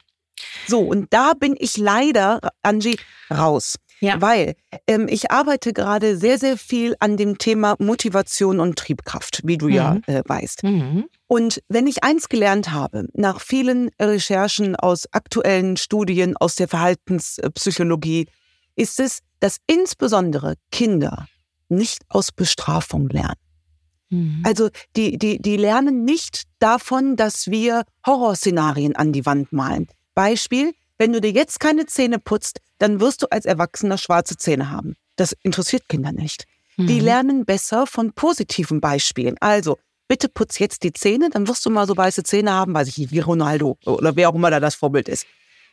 So, 0.67 0.81
und 0.81 1.13
da 1.13 1.35
bin 1.35 1.55
ich 1.59 1.77
leider, 1.77 2.41
Angie, 2.63 2.99
raus. 3.31 3.77
Ja. 4.01 4.21
Weil 4.21 4.57
ähm, 4.89 5.07
ich 5.09 5.31
arbeite 5.31 5.73
gerade 5.73 6.17
sehr, 6.17 6.37
sehr 6.39 6.59
viel 6.59 6.97
an 6.99 7.17
dem 7.17 7.39
Thema 7.39 7.77
Motivation 7.79 8.59
und 8.59 8.77
Triebkraft, 8.77 9.43
wie 9.45 9.57
du 9.59 9.69
ja 9.69 9.95
Mhm. 9.95 10.03
äh, 10.07 10.23
weißt. 10.27 10.65
Mhm. 10.65 11.05
Und 11.33 11.63
wenn 11.69 11.87
ich 11.87 12.05
eins 12.05 12.29
gelernt 12.29 12.73
habe, 12.73 13.09
nach 13.15 13.41
vielen 13.41 13.89
Recherchen 13.99 14.77
aus 14.77 15.09
aktuellen 15.13 15.79
Studien 15.79 16.37
aus 16.37 16.57
der 16.57 16.69
Verhaltenspsychologie, 16.69 18.27
ist 18.77 19.01
es, 19.01 19.21
dass 19.41 19.57
insbesondere 19.67 20.57
Kinder 20.71 21.27
nicht 21.71 22.03
aus 22.11 22.33
Bestrafung 22.33 23.09
lernen. 23.09 23.39
Mhm. 24.11 24.43
Also 24.45 24.69
die, 24.95 25.17
die, 25.17 25.41
die 25.41 25.57
lernen 25.57 26.05
nicht 26.05 26.43
davon, 26.59 27.17
dass 27.17 27.47
wir 27.47 27.85
Horrorszenarien 28.07 28.95
an 28.95 29.15
die 29.15 29.25
Wand 29.25 29.55
malen. 29.55 29.89
Beispiel, 30.15 30.75
wenn 30.99 31.15
du 31.15 31.23
dir 31.23 31.31
jetzt 31.31 31.61
keine 31.61 31.87
Zähne 31.87 32.19
putzt, 32.19 32.61
dann 32.77 33.01
wirst 33.01 33.23
du 33.23 33.27
als 33.31 33.47
Erwachsener 33.47 33.97
schwarze 33.97 34.37
Zähne 34.37 34.69
haben. 34.69 34.97
Das 35.17 35.35
interessiert 35.43 35.89
Kinder 35.89 36.13
nicht. 36.13 36.45
Die 36.77 37.01
Mhm. 37.01 37.05
lernen 37.07 37.45
besser 37.47 37.87
von 37.87 38.13
positiven 38.13 38.83
Beispielen. 38.83 39.37
Also, 39.41 39.79
bitte 40.13 40.29
putz 40.29 40.59
jetzt 40.59 40.83
die 40.83 40.93
Zähne, 40.93 41.31
dann 41.31 41.49
wirst 41.49 41.65
du 41.65 41.71
mal 41.71 41.87
so 41.87 41.97
weiße 41.97 42.23
Zähne 42.23 42.53
haben, 42.53 42.75
weiß 42.75 42.87
ich 42.87 42.99
nicht, 42.99 43.13
wie 43.13 43.21
Ronaldo 43.21 43.79
oder 43.87 44.15
wer 44.15 44.29
auch 44.29 44.35
immer 44.35 44.51
da 44.51 44.61
das 44.61 44.75
Vorbild 44.75 45.09
ist. 45.09 45.25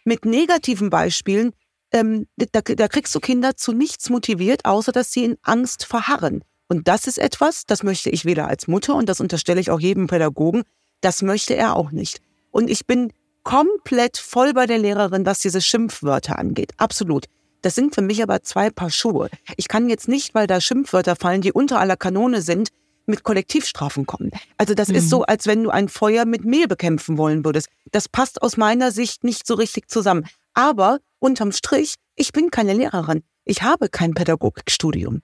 Mit 0.06 0.24
negativen 0.24 0.90
Beispielen, 0.90 1.52
ähm, 1.92 2.26
da, 2.38 2.62
da 2.62 2.88
kriegst 2.88 3.14
du 3.14 3.20
Kinder 3.20 3.58
zu 3.58 3.74
nichts 3.74 4.10
motiviert, 4.10 4.64
außer 4.64 4.94
dass 4.94 5.12
sie 5.12 5.26
in 5.26 5.38
Angst 5.42 5.84
verharren. 5.84 6.46
Und 6.70 6.88
das 6.88 7.06
ist 7.06 7.18
etwas, 7.18 7.66
das 7.66 7.84
möchte 7.84 8.10
ich 8.12 8.24
weder 8.24 8.48
als 8.48 8.70
Mutter 8.70 8.96
und 8.96 9.10
das 9.10 9.20
unterstelle 9.20 9.60
ich 9.60 9.72
auch 9.72 9.82
jedem 9.82 10.08
Pädagogen, 10.08 10.64
das 11.02 11.22
möchte 11.22 11.58
er 11.58 11.76
auch 11.76 11.92
nicht. 11.92 12.22
Und 12.50 12.70
ich 12.70 12.86
bin 12.86 13.12
komplett 13.44 14.18
voll 14.18 14.54
bei 14.54 14.68
der 14.68 14.78
Lehrerin, 14.78 15.26
was 15.26 15.42
diese 15.42 15.60
Schimpfwörter 15.60 16.40
angeht. 16.40 16.72
Absolut. 16.78 17.26
Das 17.62 17.76
sind 17.76 17.94
für 17.94 18.02
mich 18.02 18.24
aber 18.24 18.42
zwei 18.44 18.70
Paar 18.70 18.90
Schuhe. 18.90 19.30
Ich 19.58 19.68
kann 19.68 19.90
jetzt 19.90 20.08
nicht, 20.08 20.34
weil 20.34 20.48
da 20.48 20.62
Schimpfwörter 20.62 21.18
fallen, 21.18 21.42
die 21.42 21.52
unter 21.52 21.82
aller 21.82 21.98
Kanone 21.98 22.42
sind, 22.42 22.70
mit 23.10 23.24
Kollektivstrafen 23.24 24.06
kommen. 24.06 24.32
Also 24.58 24.74
das 24.74 24.90
ist 24.90 25.06
Mhm. 25.06 25.10
so, 25.10 25.24
als 25.24 25.46
wenn 25.48 25.64
du 25.64 25.70
ein 25.70 25.90
Feuer 25.90 26.26
mit 26.26 26.46
Mehl 26.46 26.68
bekämpfen 26.68 27.18
wollen 27.18 27.44
würdest. 27.44 27.68
Das 27.92 28.08
passt 28.08 28.42
aus 28.42 28.56
meiner 28.58 28.92
Sicht 28.92 29.24
nicht 29.24 29.46
so 29.46 29.56
richtig 29.56 29.90
zusammen. 29.90 30.26
Aber 30.54 31.00
unterm 31.20 31.52
Strich, 31.52 31.96
ich 32.16 32.32
bin 32.32 32.50
keine 32.52 32.74
Lehrerin. 32.74 33.24
Ich 33.46 33.62
habe 33.64 33.90
kein 33.90 34.14
Pädagogikstudium. 34.14 35.22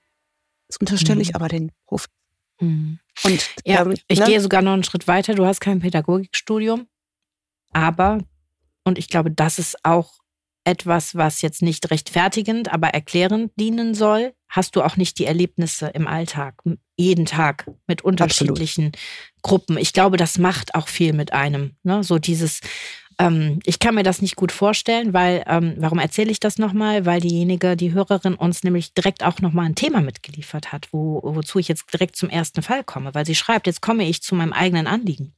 Das 0.67 0.77
unterstelle 0.77 1.21
ich 1.21 1.29
Mhm. 1.29 1.35
aber 1.35 1.47
den 1.47 1.71
Prof. 1.85 2.05
Mhm. 2.59 2.99
Und 3.23 3.49
Ja, 3.65 3.81
ähm, 3.83 3.95
ich 4.07 4.19
ne? 4.19 4.25
gehe 4.25 4.41
sogar 4.41 4.61
noch 4.61 4.73
einen 4.73 4.83
Schritt 4.83 5.07
weiter. 5.07 5.35
Du 5.35 5.45
hast 5.45 5.59
kein 5.61 5.79
Pädagogikstudium, 5.79 6.87
aber, 7.71 8.19
und 8.83 8.97
ich 8.97 9.09
glaube, 9.09 9.29
das 9.31 9.59
ist 9.59 9.77
auch 9.83 10.13
etwas, 10.65 11.15
was 11.15 11.41
jetzt 11.41 11.61
nicht 11.61 11.89
rechtfertigend, 11.91 12.73
aber 12.73 12.89
erklärend 12.89 13.51
dienen 13.55 13.93
soll, 13.93 14.33
hast 14.49 14.75
du 14.75 14.81
auch 14.81 14.97
nicht 14.97 15.19
die 15.19 15.25
Erlebnisse 15.25 15.87
im 15.87 16.07
Alltag, 16.07 16.61
jeden 16.97 17.25
Tag 17.25 17.69
mit 17.87 18.03
unterschiedlichen 18.03 18.91
Gruppen. 19.41 19.77
Ich 19.77 19.93
glaube, 19.93 20.17
das 20.17 20.37
macht 20.37 20.75
auch 20.75 20.87
viel 20.87 21.13
mit 21.13 21.33
einem. 21.33 21.75
Ne? 21.83 22.03
So 22.03 22.19
dieses, 22.19 22.61
ähm, 23.19 23.59
ich 23.65 23.79
kann 23.79 23.95
mir 23.95 24.03
das 24.03 24.21
nicht 24.21 24.35
gut 24.35 24.51
vorstellen, 24.51 25.13
weil, 25.13 25.43
ähm, 25.47 25.75
warum 25.77 25.99
erzähle 25.99 26.31
ich 26.31 26.39
das 26.39 26.57
nochmal? 26.57 27.05
Weil 27.05 27.21
diejenige, 27.21 27.75
die 27.75 27.93
Hörerin 27.93 28.35
uns 28.35 28.63
nämlich 28.63 28.93
direkt 28.93 29.23
auch 29.23 29.39
nochmal 29.41 29.65
ein 29.65 29.75
Thema 29.75 30.01
mitgeliefert 30.01 30.71
hat, 30.71 30.87
wo, 30.91 31.21
wozu 31.23 31.59
ich 31.59 31.67
jetzt 31.67 31.91
direkt 31.93 32.15
zum 32.15 32.29
ersten 32.29 32.61
Fall 32.61 32.83
komme, 32.83 33.13
weil 33.13 33.25
sie 33.25 33.35
schreibt, 33.35 33.67
jetzt 33.67 33.81
komme 33.81 34.07
ich 34.07 34.21
zu 34.21 34.35
meinem 34.35 34.53
eigenen 34.53 34.87
Anliegen. 34.87 35.33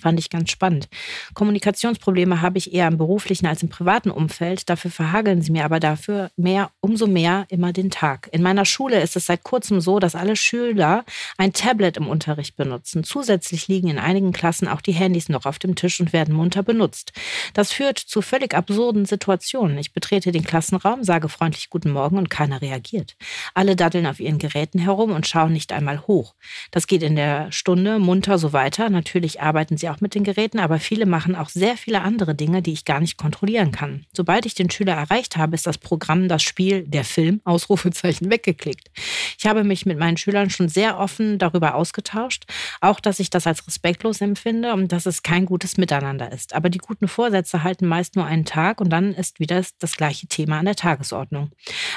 Fand 0.00 0.18
ich 0.18 0.30
ganz 0.30 0.50
spannend. 0.50 0.88
Kommunikationsprobleme 1.34 2.42
habe 2.42 2.58
ich 2.58 2.72
eher 2.72 2.88
im 2.88 2.98
beruflichen 2.98 3.46
als 3.46 3.62
im 3.62 3.68
privaten 3.68 4.10
Umfeld. 4.10 4.68
Dafür 4.68 4.90
verhageln 4.90 5.42
sie 5.42 5.52
mir 5.52 5.64
aber 5.64 5.80
dafür 5.80 6.30
mehr, 6.36 6.70
umso 6.80 7.06
mehr 7.06 7.46
immer 7.48 7.72
den 7.72 7.90
Tag. 7.90 8.28
In 8.32 8.42
meiner 8.42 8.64
Schule 8.64 9.00
ist 9.00 9.16
es 9.16 9.26
seit 9.26 9.42
kurzem 9.42 9.80
so, 9.80 9.98
dass 9.98 10.14
alle 10.14 10.36
Schüler 10.36 11.04
ein 11.38 11.52
Tablet 11.52 11.96
im 11.96 12.08
Unterricht 12.08 12.56
benutzen. 12.56 13.04
Zusätzlich 13.04 13.68
liegen 13.68 13.88
in 13.88 13.98
einigen 13.98 14.32
Klassen 14.32 14.68
auch 14.68 14.80
die 14.80 14.92
Handys 14.92 15.28
noch 15.28 15.46
auf 15.46 15.58
dem 15.58 15.74
Tisch 15.74 16.00
und 16.00 16.12
werden 16.12 16.34
munter 16.34 16.62
benutzt. 16.62 17.12
Das 17.54 17.72
führt 17.72 17.98
zu 17.98 18.22
völlig 18.22 18.54
absurden 18.54 19.06
Situationen. 19.06 19.78
Ich 19.78 19.92
betrete 19.92 20.32
den 20.32 20.44
Klassenraum, 20.44 21.04
sage 21.04 21.28
freundlich 21.28 21.70
Guten 21.70 21.90
Morgen 21.90 22.18
und 22.18 22.30
keiner 22.30 22.60
reagiert. 22.60 23.16
Alle 23.54 23.76
daddeln 23.76 24.06
auf 24.06 24.20
ihren 24.20 24.38
Geräten 24.38 24.78
herum 24.78 25.12
und 25.12 25.26
schauen 25.26 25.52
nicht 25.52 25.72
einmal 25.72 26.06
hoch. 26.06 26.34
Das 26.70 26.86
geht 26.86 27.02
in 27.02 27.16
der 27.16 27.50
Stunde 27.52 27.98
munter 27.98 28.38
so 28.38 28.52
weiter. 28.52 28.90
Natürlich 28.90 29.40
arbeiten 29.46 29.76
sie 29.76 29.88
auch 29.88 30.00
mit 30.00 30.14
den 30.14 30.24
Geräten, 30.24 30.58
aber 30.58 30.78
viele 30.80 31.06
machen 31.06 31.34
auch 31.34 31.48
sehr 31.48 31.76
viele 31.76 32.02
andere 32.02 32.34
Dinge, 32.34 32.60
die 32.60 32.72
ich 32.72 32.84
gar 32.84 33.00
nicht 33.00 33.16
kontrollieren 33.16 33.72
kann. 33.72 34.04
Sobald 34.12 34.44
ich 34.44 34.54
den 34.54 34.70
Schüler 34.70 34.94
erreicht 34.94 35.36
habe, 35.36 35.54
ist 35.54 35.66
das 35.66 35.78
Programm, 35.78 36.28
das 36.28 36.42
Spiel, 36.42 36.82
der 36.82 37.04
Film, 37.04 37.40
Ausrufezeichen 37.44 38.30
weggeklickt. 38.30 38.90
Ich 39.38 39.46
habe 39.46 39.64
mich 39.64 39.86
mit 39.86 39.98
meinen 39.98 40.16
Schülern 40.16 40.50
schon 40.50 40.68
sehr 40.68 40.98
offen 40.98 41.38
darüber 41.38 41.74
ausgetauscht, 41.74 42.44
auch 42.80 43.00
dass 43.00 43.20
ich 43.20 43.30
das 43.30 43.46
als 43.46 43.66
respektlos 43.66 44.20
empfinde 44.20 44.72
und 44.72 44.92
dass 44.92 45.06
es 45.06 45.22
kein 45.22 45.46
gutes 45.46 45.76
Miteinander 45.76 46.32
ist. 46.32 46.54
Aber 46.54 46.68
die 46.68 46.78
guten 46.78 47.08
Vorsätze 47.08 47.62
halten 47.62 47.86
meist 47.86 48.16
nur 48.16 48.26
einen 48.26 48.44
Tag 48.44 48.80
und 48.80 48.90
dann 48.90 49.14
ist 49.14 49.40
wieder 49.40 49.62
das 49.78 49.96
gleiche 49.96 50.26
Thema 50.26 50.58
an 50.58 50.64
der 50.64 50.76
Tagesordnung. 50.76 51.50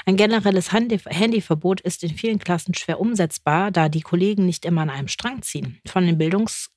Ein 0.05 0.15
generelles 0.15 0.71
Handyverbot 0.71 1.81
ist 1.81 2.03
in 2.03 2.15
vielen 2.15 2.39
Klassen 2.39 2.75
schwer 2.75 2.99
umsetzbar, 2.99 3.71
da 3.71 3.89
die 3.89 4.01
Kollegen 4.01 4.45
nicht 4.45 4.65
immer 4.65 4.81
an 4.81 4.89
einem 4.89 5.07
Strang 5.07 5.41
ziehen. 5.41 5.79
Von 5.87 6.05
den 6.05 6.17
Bildungs... 6.17 6.69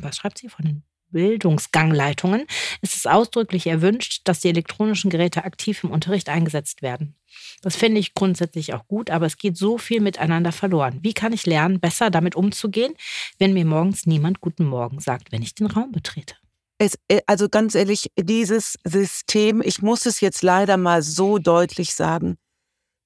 Was 0.00 0.16
schreibt 0.16 0.38
sie? 0.38 0.48
Von 0.48 0.64
den 0.64 0.82
Bildungsgangleitungen 1.14 2.46
ist 2.82 2.96
es 2.96 3.06
ausdrücklich 3.06 3.66
erwünscht, 3.66 4.22
dass 4.24 4.40
die 4.40 4.48
elektronischen 4.48 5.10
Geräte 5.10 5.44
aktiv 5.44 5.82
im 5.84 5.90
Unterricht 5.90 6.28
eingesetzt 6.28 6.82
werden. 6.82 7.14
Das 7.62 7.76
finde 7.76 8.00
ich 8.00 8.14
grundsätzlich 8.14 8.74
auch 8.74 8.86
gut, 8.86 9.10
aber 9.10 9.26
es 9.26 9.36
geht 9.36 9.56
so 9.56 9.78
viel 9.78 10.00
miteinander 10.00 10.52
verloren. 10.52 10.98
Wie 11.02 11.14
kann 11.14 11.32
ich 11.32 11.46
lernen, 11.46 11.80
besser 11.80 12.10
damit 12.10 12.34
umzugehen, 12.34 12.94
wenn 13.38 13.54
mir 13.54 13.64
morgens 13.64 14.06
niemand 14.06 14.40
Guten 14.40 14.64
Morgen 14.64 15.00
sagt, 15.00 15.32
wenn 15.32 15.42
ich 15.42 15.54
den 15.54 15.68
Raum 15.68 15.92
betrete? 15.92 16.34
Es, 16.78 16.98
äh, 17.08 17.20
also 17.26 17.48
ganz 17.48 17.74
ehrlich, 17.74 18.10
dieses 18.18 18.76
System, 18.84 19.62
ich 19.64 19.80
muss 19.80 20.06
es 20.06 20.20
jetzt 20.20 20.42
leider 20.42 20.76
mal 20.76 21.02
so 21.02 21.38
deutlich 21.38 21.94
sagen, 21.94 22.36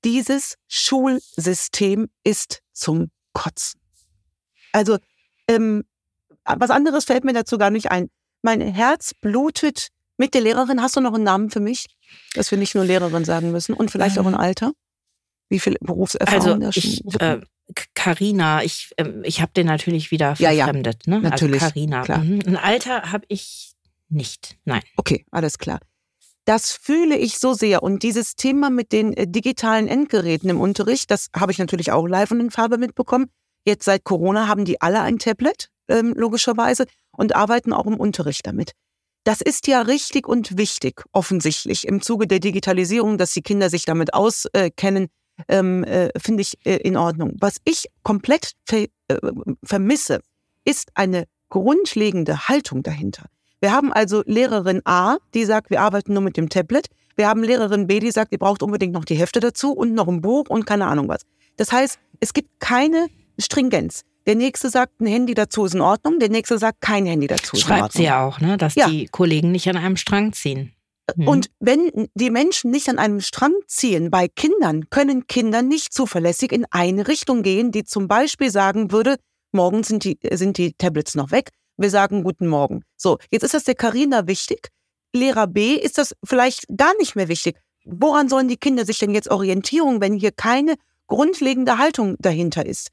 dieses 0.04 0.56
Schulsystem 0.68 2.08
ist 2.24 2.62
zum 2.72 3.10
Kotzen. 3.34 3.80
Also, 4.72 4.98
ähm, 5.48 5.84
was 6.56 6.70
anderes 6.70 7.04
fällt 7.04 7.24
mir 7.24 7.32
dazu 7.32 7.58
gar 7.58 7.70
nicht 7.70 7.90
ein. 7.90 8.08
Mein 8.42 8.60
Herz 8.60 9.12
blutet 9.14 9.88
mit 10.16 10.34
der 10.34 10.40
Lehrerin. 10.40 10.82
Hast 10.82 10.96
du 10.96 11.00
noch 11.00 11.14
einen 11.14 11.24
Namen 11.24 11.50
für 11.50 11.60
mich? 11.60 11.86
Dass 12.34 12.50
wir 12.50 12.58
nicht 12.58 12.74
nur 12.74 12.84
Lehrerin 12.84 13.24
sagen 13.24 13.50
müssen 13.50 13.74
und 13.74 13.90
vielleicht 13.90 14.16
ähm, 14.16 14.22
auch 14.22 14.28
ein 14.28 14.34
Alter? 14.34 14.72
Wie 15.48 15.58
viel 15.58 15.76
Berufserfahrung 15.80 16.64
also 16.64 16.78
ich, 16.78 17.02
äh, 17.20 17.40
Carina, 17.94 18.62
ich, 18.62 18.90
äh, 18.96 19.08
ich 19.22 19.40
habe 19.40 19.52
den 19.52 19.66
natürlich 19.66 20.10
wieder 20.10 20.36
verfremdet. 20.36 21.06
Ja, 21.06 21.14
ja. 21.14 21.18
Ne? 21.20 21.24
Also 21.24 21.46
natürlich. 21.46 21.62
Also 21.62 21.74
Carina. 21.74 22.02
Klar. 22.02 22.18
Mhm. 22.18 22.40
Ein 22.46 22.56
Alter 22.56 23.12
habe 23.12 23.24
ich 23.28 23.72
nicht. 24.08 24.56
Nein. 24.64 24.82
Okay, 24.96 25.24
alles 25.30 25.58
klar. 25.58 25.80
Das 26.44 26.72
fühle 26.72 27.16
ich 27.16 27.38
so 27.38 27.52
sehr. 27.52 27.82
Und 27.82 28.02
dieses 28.02 28.34
Thema 28.34 28.70
mit 28.70 28.92
den 28.92 29.12
äh, 29.12 29.26
digitalen 29.28 29.86
Endgeräten 29.86 30.48
im 30.48 30.60
Unterricht, 30.60 31.10
das 31.10 31.28
habe 31.36 31.52
ich 31.52 31.58
natürlich 31.58 31.92
auch 31.92 32.06
live 32.06 32.30
und 32.30 32.40
in 32.40 32.50
Farbe 32.50 32.78
mitbekommen. 32.78 33.26
Jetzt 33.66 33.84
seit 33.84 34.04
Corona 34.04 34.48
haben 34.48 34.64
die 34.64 34.80
alle 34.80 35.02
ein 35.02 35.18
Tablet, 35.18 35.68
ähm, 35.88 36.14
logischerweise, 36.16 36.86
und 37.12 37.34
arbeiten 37.34 37.72
auch 37.72 37.86
im 37.86 37.96
Unterricht 37.96 38.46
damit. 38.46 38.72
Das 39.24 39.40
ist 39.40 39.66
ja 39.66 39.82
richtig 39.82 40.26
und 40.26 40.56
wichtig, 40.56 41.02
offensichtlich, 41.12 41.86
im 41.86 42.00
Zuge 42.00 42.26
der 42.26 42.38
Digitalisierung, 42.38 43.18
dass 43.18 43.32
die 43.32 43.42
Kinder 43.42 43.68
sich 43.68 43.84
damit 43.84 44.14
auskennen, 44.14 45.08
ähm, 45.48 45.84
äh, 45.84 46.10
finde 46.18 46.42
ich 46.42 46.54
äh, 46.64 46.76
in 46.76 46.96
Ordnung. 46.96 47.36
Was 47.40 47.56
ich 47.64 47.86
komplett 48.02 48.52
ver 48.64 48.86
äh, 49.08 49.16
vermisse, 49.62 50.20
ist 50.64 50.90
eine 50.94 51.24
grundlegende 51.48 52.48
Haltung 52.48 52.82
dahinter. 52.82 53.26
Wir 53.60 53.72
haben 53.72 53.92
also 53.92 54.22
Lehrerin 54.26 54.82
A, 54.84 55.16
die 55.34 55.44
sagt, 55.44 55.70
wir 55.70 55.80
arbeiten 55.80 56.12
nur 56.12 56.22
mit 56.22 56.36
dem 56.36 56.48
Tablet. 56.48 56.86
Wir 57.16 57.28
haben 57.28 57.42
Lehrerin 57.42 57.86
B, 57.86 57.98
die 57.98 58.12
sagt, 58.12 58.32
ihr 58.32 58.38
braucht 58.38 58.62
unbedingt 58.62 58.92
noch 58.92 59.04
die 59.04 59.16
Hefte 59.16 59.40
dazu 59.40 59.72
und 59.72 59.94
noch 59.94 60.06
ein 60.06 60.20
Buch 60.20 60.48
und 60.48 60.64
keine 60.64 60.86
Ahnung 60.86 61.08
was. 61.08 61.22
Das 61.56 61.72
heißt, 61.72 61.98
es 62.20 62.32
gibt 62.32 62.60
keine 62.60 63.08
Stringenz. 63.38 64.04
Der 64.28 64.34
nächste 64.34 64.68
sagt, 64.68 65.00
ein 65.00 65.06
Handy 65.06 65.32
dazu 65.32 65.64
ist 65.64 65.74
in 65.74 65.80
Ordnung, 65.80 66.18
der 66.18 66.28
nächste 66.28 66.58
sagt, 66.58 66.82
kein 66.82 67.06
Handy 67.06 67.26
dazu 67.28 67.56
ist 67.56 67.62
Schreibt 67.62 67.70
in 67.70 67.72
Ordnung. 67.72 67.80
Schreibt 67.80 67.92
sie 67.94 68.02
ja 68.04 68.26
auch, 68.26 68.40
ne? 68.40 68.58
dass 68.58 68.74
ja. 68.74 68.86
die 68.86 69.06
Kollegen 69.06 69.50
nicht 69.52 69.70
an 69.70 69.78
einem 69.78 69.96
Strang 69.96 70.34
ziehen. 70.34 70.74
Mhm. 71.16 71.28
Und 71.28 71.50
wenn 71.60 72.10
die 72.14 72.28
Menschen 72.28 72.70
nicht 72.70 72.90
an 72.90 72.98
einem 72.98 73.22
Strang 73.22 73.54
ziehen, 73.66 74.10
bei 74.10 74.28
Kindern 74.28 74.90
können 74.90 75.26
Kinder 75.28 75.62
nicht 75.62 75.94
zuverlässig 75.94 76.52
in 76.52 76.66
eine 76.70 77.08
Richtung 77.08 77.42
gehen, 77.42 77.72
die 77.72 77.84
zum 77.84 78.06
Beispiel 78.06 78.50
sagen 78.50 78.92
würde, 78.92 79.16
morgen 79.50 79.82
sind 79.82 80.04
die, 80.04 80.18
sind 80.32 80.58
die 80.58 80.74
Tablets 80.74 81.14
noch 81.14 81.30
weg, 81.30 81.48
wir 81.78 81.88
sagen 81.88 82.22
guten 82.22 82.48
Morgen. 82.48 82.84
So, 82.98 83.16
jetzt 83.30 83.44
ist 83.44 83.54
das 83.54 83.64
der 83.64 83.76
Karina 83.76 84.26
wichtig. 84.26 84.68
Lehrer 85.14 85.46
B 85.46 85.72
ist 85.72 85.96
das 85.96 86.14
vielleicht 86.22 86.66
gar 86.76 86.94
nicht 86.98 87.16
mehr 87.16 87.28
wichtig. 87.28 87.56
Woran 87.86 88.28
sollen 88.28 88.48
die 88.48 88.58
Kinder 88.58 88.84
sich 88.84 88.98
denn 88.98 89.14
jetzt 89.14 89.30
orientieren, 89.30 90.02
wenn 90.02 90.12
hier 90.12 90.32
keine 90.32 90.74
grundlegende 91.06 91.78
Haltung 91.78 92.16
dahinter 92.18 92.66
ist? 92.66 92.90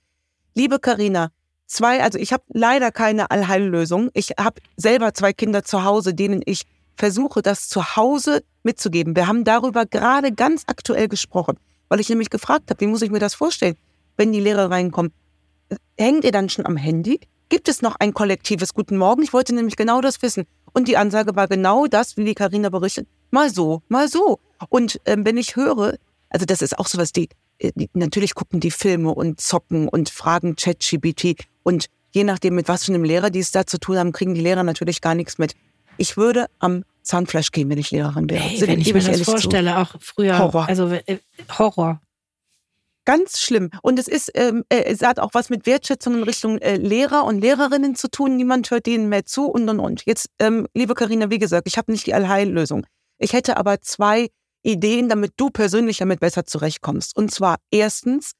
Liebe 0.57 0.79
Karina, 0.79 1.31
zwei, 1.67 2.01
also 2.01 2.17
ich 2.17 2.31
habe 2.31 2.43
leider 2.47 2.91
keine 2.91 3.29
Allheillösung. 3.29 4.09
Ich 4.13 4.31
habe 4.39 4.61
selber 4.77 5.13
zwei 5.13 5.33
Kinder 5.33 5.63
zu 5.63 5.83
Hause, 5.83 6.13
denen 6.13 6.41
ich 6.45 6.61
versuche, 6.95 7.41
das 7.41 7.67
zu 7.67 7.97
Hause 7.97 8.41
mitzugeben. 8.63 9.17
Wir 9.17 9.27
haben 9.27 9.43
darüber 9.43 9.85
gerade 9.85 10.31
ganz 10.31 10.63
aktuell 10.67 11.09
gesprochen, 11.09 11.57
weil 11.89 11.99
ich 11.99 12.07
nämlich 12.07 12.29
gefragt 12.29 12.69
habe, 12.69 12.79
wie 12.79 12.87
muss 12.87 13.01
ich 13.01 13.11
mir 13.11 13.19
das 13.19 13.35
vorstellen, 13.35 13.75
wenn 14.15 14.31
die 14.31 14.39
Lehrer 14.39 14.71
reinkommen? 14.71 15.11
Hängt 15.97 16.23
ihr 16.23 16.31
dann 16.31 16.47
schon 16.47 16.65
am 16.65 16.77
Handy? 16.77 17.19
Gibt 17.49 17.67
es 17.67 17.81
noch 17.81 17.97
ein 17.99 18.13
kollektives 18.13 18.73
Guten 18.73 18.95
Morgen? 18.97 19.23
Ich 19.23 19.33
wollte 19.33 19.53
nämlich 19.53 19.75
genau 19.75 19.99
das 19.99 20.21
wissen. 20.21 20.45
Und 20.71 20.87
die 20.87 20.95
Ansage 20.95 21.35
war 21.35 21.49
genau 21.49 21.85
das, 21.85 22.15
wie 22.15 22.23
die 22.23 22.33
Karina 22.33 22.69
berichtet. 22.69 23.09
Mal 23.29 23.49
so, 23.49 23.81
mal 23.89 24.07
so. 24.07 24.39
Und 24.69 25.01
ähm, 25.05 25.25
wenn 25.25 25.35
ich 25.35 25.57
höre, 25.57 25.97
also 26.29 26.45
das 26.45 26.61
ist 26.61 26.79
auch 26.79 26.87
sowas, 26.87 27.11
die, 27.11 27.27
die 27.27 27.44
natürlich 27.93 28.35
gucken 28.35 28.59
die 28.59 28.71
Filme 28.71 29.13
und 29.13 29.39
zocken 29.39 29.87
und 29.87 30.09
fragen 30.09 30.55
ChatGBT 30.55 31.35
und 31.63 31.87
je 32.11 32.23
nachdem, 32.23 32.55
mit 32.55 32.67
was 32.67 32.85
für 32.85 32.93
einem 32.93 33.03
Lehrer 33.03 33.29
die 33.29 33.39
es 33.39 33.51
da 33.51 33.65
zu 33.65 33.79
tun 33.79 33.97
haben, 33.97 34.11
kriegen 34.11 34.33
die 34.33 34.41
Lehrer 34.41 34.63
natürlich 34.63 35.01
gar 35.01 35.15
nichts 35.15 35.37
mit. 35.37 35.53
Ich 35.97 36.17
würde 36.17 36.47
am 36.59 36.83
Zahnfleisch 37.03 37.51
gehen, 37.51 37.69
wenn 37.69 37.77
ich 37.77 37.91
Lehrerin 37.91 38.29
wäre. 38.29 38.41
Hey, 38.41 38.61
wenn 38.61 38.81
ich 38.81 38.93
mir 38.93 39.01
das 39.01 39.21
vorstelle, 39.21 39.71
zu. 39.71 39.77
auch 39.77 39.95
früher. 39.99 40.39
Horror. 40.39 40.67
Also 40.67 40.89
äh, 40.89 41.19
Horror. 41.57 42.01
Ganz 43.05 43.39
schlimm. 43.39 43.69
Und 43.83 43.99
es 43.99 44.07
ist, 44.07 44.31
ähm, 44.33 44.63
äh, 44.69 44.83
es 44.85 45.03
hat 45.03 45.19
auch 45.19 45.29
was 45.33 45.51
mit 45.51 45.67
Wertschätzung 45.67 46.15
in 46.15 46.23
Richtung 46.23 46.57
äh, 46.57 46.77
Lehrer 46.77 47.23
und 47.25 47.39
Lehrerinnen 47.39 47.95
zu 47.95 48.09
tun. 48.09 48.35
Niemand 48.35 48.71
hört 48.71 48.87
denen 48.87 49.09
mehr 49.09 49.25
zu 49.25 49.45
und 49.45 49.69
und 49.69 49.79
und. 49.79 50.03
Jetzt, 50.05 50.29
ähm, 50.39 50.67
liebe 50.73 50.95
Karina, 50.95 51.29
wie 51.29 51.37
gesagt, 51.37 51.67
ich 51.67 51.77
habe 51.77 51.91
nicht 51.91 52.07
die 52.07 52.15
Allheillösung. 52.15 52.87
Ich 53.19 53.33
hätte 53.33 53.57
aber 53.57 53.81
zwei 53.81 54.29
Ideen, 54.65 55.09
damit 55.09 55.33
du 55.37 55.49
persönlich 55.49 55.97
damit 55.97 56.19
besser 56.19 56.45
zurechtkommst. 56.45 57.15
Und 57.15 57.31
zwar 57.31 57.57
erstens, 57.71 58.31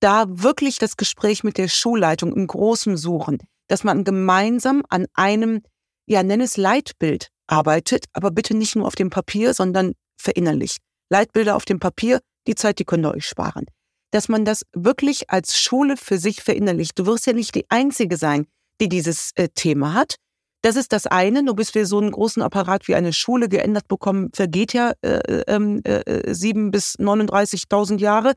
da 0.00 0.26
wirklich 0.28 0.78
das 0.78 0.96
Gespräch 0.96 1.44
mit 1.44 1.58
der 1.58 1.68
Schulleitung 1.68 2.34
im 2.34 2.46
Großen 2.46 2.96
suchen, 2.96 3.38
dass 3.68 3.84
man 3.84 4.04
gemeinsam 4.04 4.82
an 4.88 5.06
einem, 5.14 5.62
ja, 6.06 6.22
nenn 6.22 6.40
es 6.40 6.56
Leitbild 6.56 7.28
arbeitet, 7.46 8.04
aber 8.12 8.30
bitte 8.30 8.56
nicht 8.56 8.76
nur 8.76 8.86
auf 8.86 8.94
dem 8.94 9.10
Papier, 9.10 9.54
sondern 9.54 9.92
verinnerlicht. 10.20 10.78
Leitbilder 11.10 11.56
auf 11.56 11.64
dem 11.64 11.80
Papier, 11.80 12.20
die 12.46 12.54
Zeit, 12.54 12.78
die 12.78 12.84
könnt 12.84 13.04
ihr 13.04 13.14
euch 13.14 13.26
sparen 13.26 13.66
dass 14.10 14.28
man 14.28 14.44
das 14.44 14.64
wirklich 14.72 15.30
als 15.30 15.58
Schule 15.58 15.96
für 15.96 16.18
sich 16.18 16.42
verinnerlicht. 16.42 16.98
Du 16.98 17.06
wirst 17.06 17.26
ja 17.26 17.32
nicht 17.32 17.54
die 17.54 17.66
Einzige 17.68 18.16
sein, 18.16 18.46
die 18.80 18.88
dieses 18.88 19.32
äh, 19.34 19.48
Thema 19.54 19.94
hat. 19.94 20.16
Das 20.62 20.76
ist 20.76 20.92
das 20.92 21.06
eine. 21.06 21.42
Nur 21.42 21.56
bis 21.56 21.74
wir 21.74 21.86
so 21.86 21.98
einen 21.98 22.10
großen 22.10 22.42
Apparat 22.42 22.88
wie 22.88 22.94
eine 22.94 23.12
Schule 23.12 23.48
geändert 23.48 23.88
bekommen, 23.88 24.30
vergeht 24.34 24.72
ja 24.72 24.92
äh, 25.02 25.42
ähm, 25.46 25.82
äh, 25.84 26.34
sieben 26.34 26.70
bis 26.70 26.98
39.000 26.98 27.98
Jahre. 27.98 28.34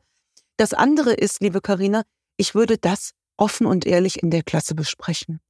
Das 0.56 0.74
andere 0.74 1.12
ist, 1.12 1.40
liebe 1.40 1.60
Karina, 1.60 2.02
ich 2.36 2.54
würde 2.54 2.78
das 2.78 3.10
offen 3.36 3.66
und 3.66 3.86
ehrlich 3.86 4.22
in 4.22 4.30
der 4.30 4.42
Klasse 4.42 4.74
besprechen. 4.74 5.40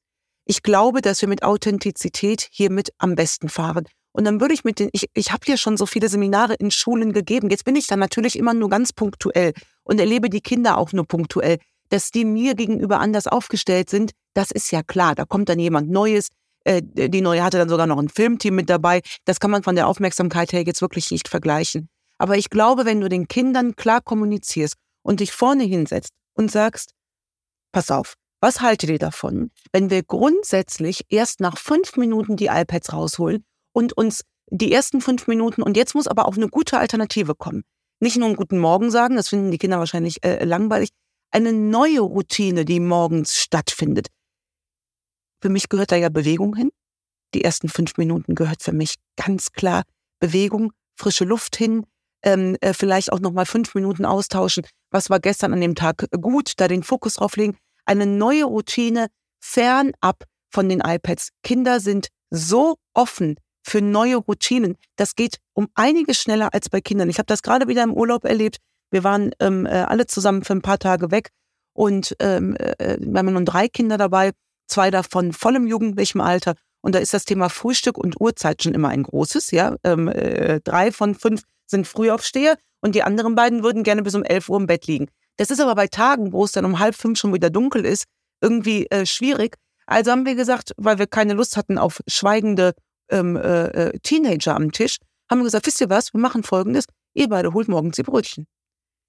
Ich 0.45 0.63
glaube, 0.63 1.03
dass 1.03 1.21
wir 1.21 1.29
mit 1.29 1.43
Authentizität 1.43 2.49
hiermit 2.51 2.91
am 2.99 3.15
besten 3.15 3.49
fahren. 3.49 3.87
Und 4.13 4.25
dann 4.25 4.41
würde 4.41 4.55
ich 4.55 4.65
mit 4.65 4.79
den, 4.79 4.91
ich, 4.93 5.09
ich 5.15 5.33
habe 5.33 5.45
ja 5.47 5.57
schon 5.57 5.77
so 5.77 5.87
viele 5.87 6.09
Seminare 6.09 6.55
in 6.55 6.71
Schulen 6.71 7.13
gegeben. 7.13 7.51
Jetzt 7.51 7.65
bin 7.65 7.77
ich 7.77 7.87
dann 7.87 7.99
natürlich 7.99 8.37
immer 8.37 8.53
nur 8.55 8.69
ganz 8.69 8.93
punktuell 8.93 9.53
und 9.85 10.01
erlebe 10.01 10.29
die 10.29 10.41
Kinder 10.41 10.79
auch 10.79 10.93
nur 10.93 11.07
punktuell. 11.07 11.59
Dass 11.89 12.11
die 12.11 12.25
mir 12.25 12.55
gegenüber 12.55 13.01
anders 13.01 13.27
aufgestellt 13.27 13.91
sind, 13.91 14.13
das 14.35 14.51
ist 14.51 14.71
ja 14.71 14.83
klar. 14.83 15.15
Da 15.15 15.25
kommt 15.25 15.49
dann 15.49 15.59
jemand 15.59 15.91
Neues. 15.91 16.29
Äh, 16.65 16.83
die 16.83 17.21
Neue 17.21 17.43
hatte 17.43 17.59
dann 17.59 17.69
sogar 17.69 17.87
noch 17.87 17.99
ein 17.99 18.09
Filmteam 18.09 18.55
mit 18.55 18.71
dabei. 18.71 19.03
Das 19.25 19.41
kann 19.41 19.51
man 19.51 19.63
von 19.63 19.75
der 19.75 19.87
Aufmerksamkeit 19.89 20.53
her 20.53 20.63
jetzt 20.63 20.83
wirklich 20.83 21.11
nicht 21.11 21.29
vergleichen. 21.29 21.89
Aber 22.19 22.37
ich 22.37 22.51
glaube, 22.51 22.85
wenn 22.85 23.01
du 23.01 23.09
den 23.09 23.29
Kindern 23.29 23.77
klar 23.77 24.01
kommunizierst 24.01 24.77
und 25.03 25.21
dich 25.21 25.33
vorne 25.33 25.65
hinsetzt 25.65 26.13
und 26.35 26.51
sagst, 26.51 26.93
pass 27.73 27.91
auf, 27.91 28.15
was 28.41 28.61
haltet 28.61 28.91
ihr 28.91 28.99
davon, 28.99 29.51
wenn 29.73 29.91
wir 29.91 30.03
grundsätzlich 30.03 31.05
erst 31.09 31.41
nach 31.41 31.59
fünf 31.59 31.97
Minuten 31.97 32.37
die 32.37 32.47
iPads 32.47 32.93
rausholen 32.93 33.45
und 33.73 33.93
uns 33.97 34.23
die 34.51 34.73
ersten 34.73 35.01
fünf 35.01 35.27
Minuten, 35.27 35.63
und 35.63 35.77
jetzt 35.77 35.95
muss 35.95 36.07
aber 36.07 36.27
auch 36.27 36.37
eine 36.37 36.49
gute 36.49 36.79
Alternative 36.79 37.35
kommen 37.35 37.65
nicht 38.03 38.17
nur 38.17 38.27
einen 38.27 38.37
guten 38.37 38.59
Morgen 38.59 38.91
sagen, 38.91 39.17
das 39.17 39.29
finden 39.29 39.51
die 39.51 39.59
Kinder 39.59 39.79
wahrscheinlich 39.79 40.23
äh, 40.25 40.45
langweilig, 40.45 40.91
eine 41.31 41.53
neue 41.53 42.01
Routine, 42.01 42.65
die 42.65 42.81
morgens 42.81 43.37
stattfindet. 43.37 44.09
Für 45.43 45.49
mich 45.49 45.69
gehört 45.69 45.91
da 45.91 45.97
ja 45.97 46.09
Bewegung 46.09 46.55
hin. 46.55 46.71
Die 47.35 47.43
ersten 47.43 47.69
fünf 47.69 47.97
Minuten 47.97 48.35
gehört 48.35 48.63
für 48.63 48.73
mich 48.73 48.95
ganz 49.17 49.53
klar 49.53 49.83
Bewegung, 50.21 50.73
frische 50.97 51.25
Luft 51.25 51.57
hin, 51.57 51.85
ähm, 52.23 52.57
äh, 52.61 52.73
vielleicht 52.73 53.13
auch 53.13 53.19
nochmal 53.19 53.47
fünf 53.47 53.75
Minuten 53.75 54.05
austauschen. 54.05 54.65
Was 54.93 55.11
war 55.11 55.19
gestern 55.19 55.53
an 55.53 55.61
dem 55.61 55.75
Tag 55.75 56.07
gut, 56.21 56.53
da 56.59 56.69
den 56.69 56.85
Fokus 56.85 57.15
drauf 57.15 57.37
legen. 57.37 57.57
Eine 57.85 58.07
neue 58.07 58.45
Routine 58.45 59.09
fernab 59.41 60.25
von 60.51 60.69
den 60.69 60.81
iPads. 60.81 61.31
Kinder 61.43 61.81
sind 61.81 62.09
so 62.31 62.77
offen 62.95 63.37
für 63.65 63.81
neue 63.81 64.17
Routinen. 64.17 64.77
Das 64.97 65.17
geht 65.17 65.39
um 65.55 65.69
einiges 65.75 66.19
schneller 66.19 66.55
als 66.55 66.69
bei 66.69 66.81
Kindern. 66.81 67.11
Ich 67.11 67.19
habe 67.19 67.27
das 67.27 67.43
gerade 67.43 67.67
wieder 67.67 67.83
im 67.83 67.93
Urlaub 67.93 68.25
erlebt. 68.25 68.59
Wir 68.91 69.03
waren 69.03 69.33
ähm, 69.41 69.67
äh, 69.67 69.71
alle 69.71 70.07
zusammen 70.07 70.45
für 70.45 70.53
ein 70.53 70.63
paar 70.63 70.79
Tage 70.79 71.11
weg 71.11 71.31
und 71.73 72.15
ähm, 72.21 72.55
äh, 72.57 72.99
wir 73.01 73.19
haben 73.19 73.33
nun 73.33 73.47
drei 73.47 73.67
Kinder 73.69 73.97
dabei, 73.97 74.33
zwei 74.73 74.91
davon 74.91 75.33
voll 75.33 75.57
im 75.57 75.67
jugendlichen 75.67 76.21
Alter. 76.21 76.55
Und 76.81 76.95
da 76.95 76.99
ist 76.99 77.15
das 77.15 77.25
Thema 77.25 77.49
Frühstück 77.49 77.97
und 77.97 78.21
Uhrzeit 78.21 78.63
schon 78.63 78.75
immer 78.75 78.89
ein 78.89 79.05
großes. 79.05 79.53
Ja, 79.53 79.77
ähm, 79.85 80.09
äh, 80.09 80.61
drei 80.61 80.91
von 80.91 81.15
fünf 81.15 81.43
sind 81.67 81.87
Frühaufsteher 81.87 82.57
und 82.81 82.95
die 82.95 83.05
anderen 83.05 83.35
beiden 83.35 83.63
würden 83.63 83.85
gerne 83.85 84.03
bis 84.03 84.15
um 84.15 84.25
elf 84.25 84.49
Uhr 84.49 84.59
im 84.59 84.67
Bett 84.67 84.87
liegen. 84.87 85.07
Das 85.37 85.51
ist 85.51 85.61
aber 85.61 85.75
bei 85.75 85.87
Tagen, 85.87 86.33
wo 86.33 86.45
es 86.45 86.53
dann 86.53 86.65
um 86.65 86.79
halb 86.79 86.95
fünf 86.95 87.19
schon 87.19 87.33
wieder 87.33 87.51
dunkel 87.51 87.87
ist, 87.87 88.05
irgendwie 88.41 88.87
äh, 88.91 89.07
schwierig. 89.07 89.57
Also 89.87 90.11
haben 90.11 90.27
wir 90.27 90.35
gesagt, 90.35 90.73
weil 90.77 90.99
wir 90.99 91.07
keine 91.07 91.35
Lust 91.35 91.57
hatten 91.57 91.79
auf 91.79 92.01
schweigende 92.07 92.75
ähm, 93.11 93.37
äh, 93.37 93.67
äh, 93.67 93.99
Teenager 94.01 94.55
am 94.55 94.73
Tisch, 94.73 94.97
haben 95.31 95.39
wir 95.39 95.45
gesagt, 95.45 95.67
wisst 95.67 95.81
ihr 95.81 95.91
was, 95.91 96.13
wir 96.13 96.21
machen 96.21 96.43
Folgendes, 96.43 96.85
ihr 97.15 97.29
beide 97.29 97.53
holt 97.53 97.69
morgens 97.69 97.97
die 97.97 98.03
Brötchen. 98.03 98.47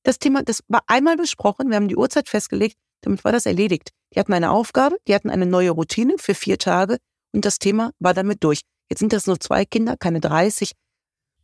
Das 0.03 0.19
Thema, 0.19 0.43
das 0.43 0.61
war 0.67 0.83
einmal 0.87 1.15
besprochen, 1.15 1.69
wir 1.69 1.77
haben 1.77 1.87
die 1.87 1.95
Uhrzeit 1.95 2.29
festgelegt, 2.29 2.75
damit 3.03 3.23
war 3.23 3.31
das 3.31 3.45
erledigt. 3.45 3.91
Die 4.13 4.19
hatten 4.19 4.33
eine 4.33 4.51
Aufgabe, 4.51 4.97
die 5.07 5.15
hatten 5.15 5.29
eine 5.29 5.45
neue 5.45 5.71
Routine 5.71 6.15
für 6.19 6.35
vier 6.35 6.57
Tage 6.57 6.97
und 7.31 7.45
das 7.45 7.59
Thema 7.59 7.91
war 7.99 8.13
damit 8.13 8.43
durch. 8.43 8.61
Jetzt 8.89 8.99
sind 8.99 9.13
das 9.13 9.27
nur 9.27 9.39
zwei 9.39 9.65
Kinder, 9.65 9.95
keine 9.97 10.19
30. 10.19 10.71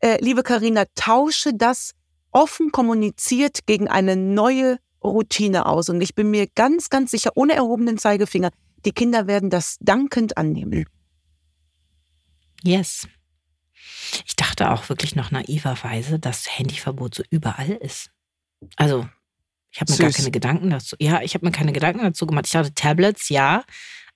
Äh, 0.01 0.17
liebe 0.23 0.43
Karina, 0.43 0.85
tausche 0.95 1.53
das 1.53 1.91
offen 2.31 2.71
kommuniziert 2.71 3.65
gegen 3.65 3.87
eine 3.87 4.15
neue 4.15 4.77
Routine 5.03 5.65
aus. 5.65 5.89
Und 5.89 6.01
ich 6.01 6.15
bin 6.15 6.29
mir 6.29 6.47
ganz, 6.47 6.89
ganz 6.89 7.11
sicher, 7.11 7.31
ohne 7.35 7.53
erhobenen 7.53 7.97
Zeigefinger, 7.97 8.51
die 8.85 8.91
Kinder 8.91 9.27
werden 9.27 9.49
das 9.49 9.77
dankend 9.79 10.37
annehmen. 10.37 10.85
Yes. 12.63 13.07
Ich 14.25 14.35
dachte 14.35 14.71
auch 14.71 14.89
wirklich 14.89 15.15
noch 15.15 15.31
naiverweise, 15.31 16.19
dass 16.19 16.57
Handyverbot 16.57 17.15
so 17.15 17.23
überall 17.29 17.71
ist. 17.71 18.11
Also, 18.75 19.07
ich 19.71 19.81
habe 19.81 19.91
mir 19.91 19.97
Süß. 19.97 20.05
gar 20.05 20.11
keine 20.11 20.31
Gedanken 20.31 20.69
dazu. 20.69 20.95
Ja, 20.99 21.21
ich 21.21 21.33
habe 21.33 21.45
mir 21.45 21.51
keine 21.51 21.73
Gedanken 21.73 22.03
dazu 22.03 22.25
gemacht. 22.25 22.45
Ich 22.47 22.53
dachte, 22.53 22.73
Tablets, 22.73 23.29
ja, 23.29 23.63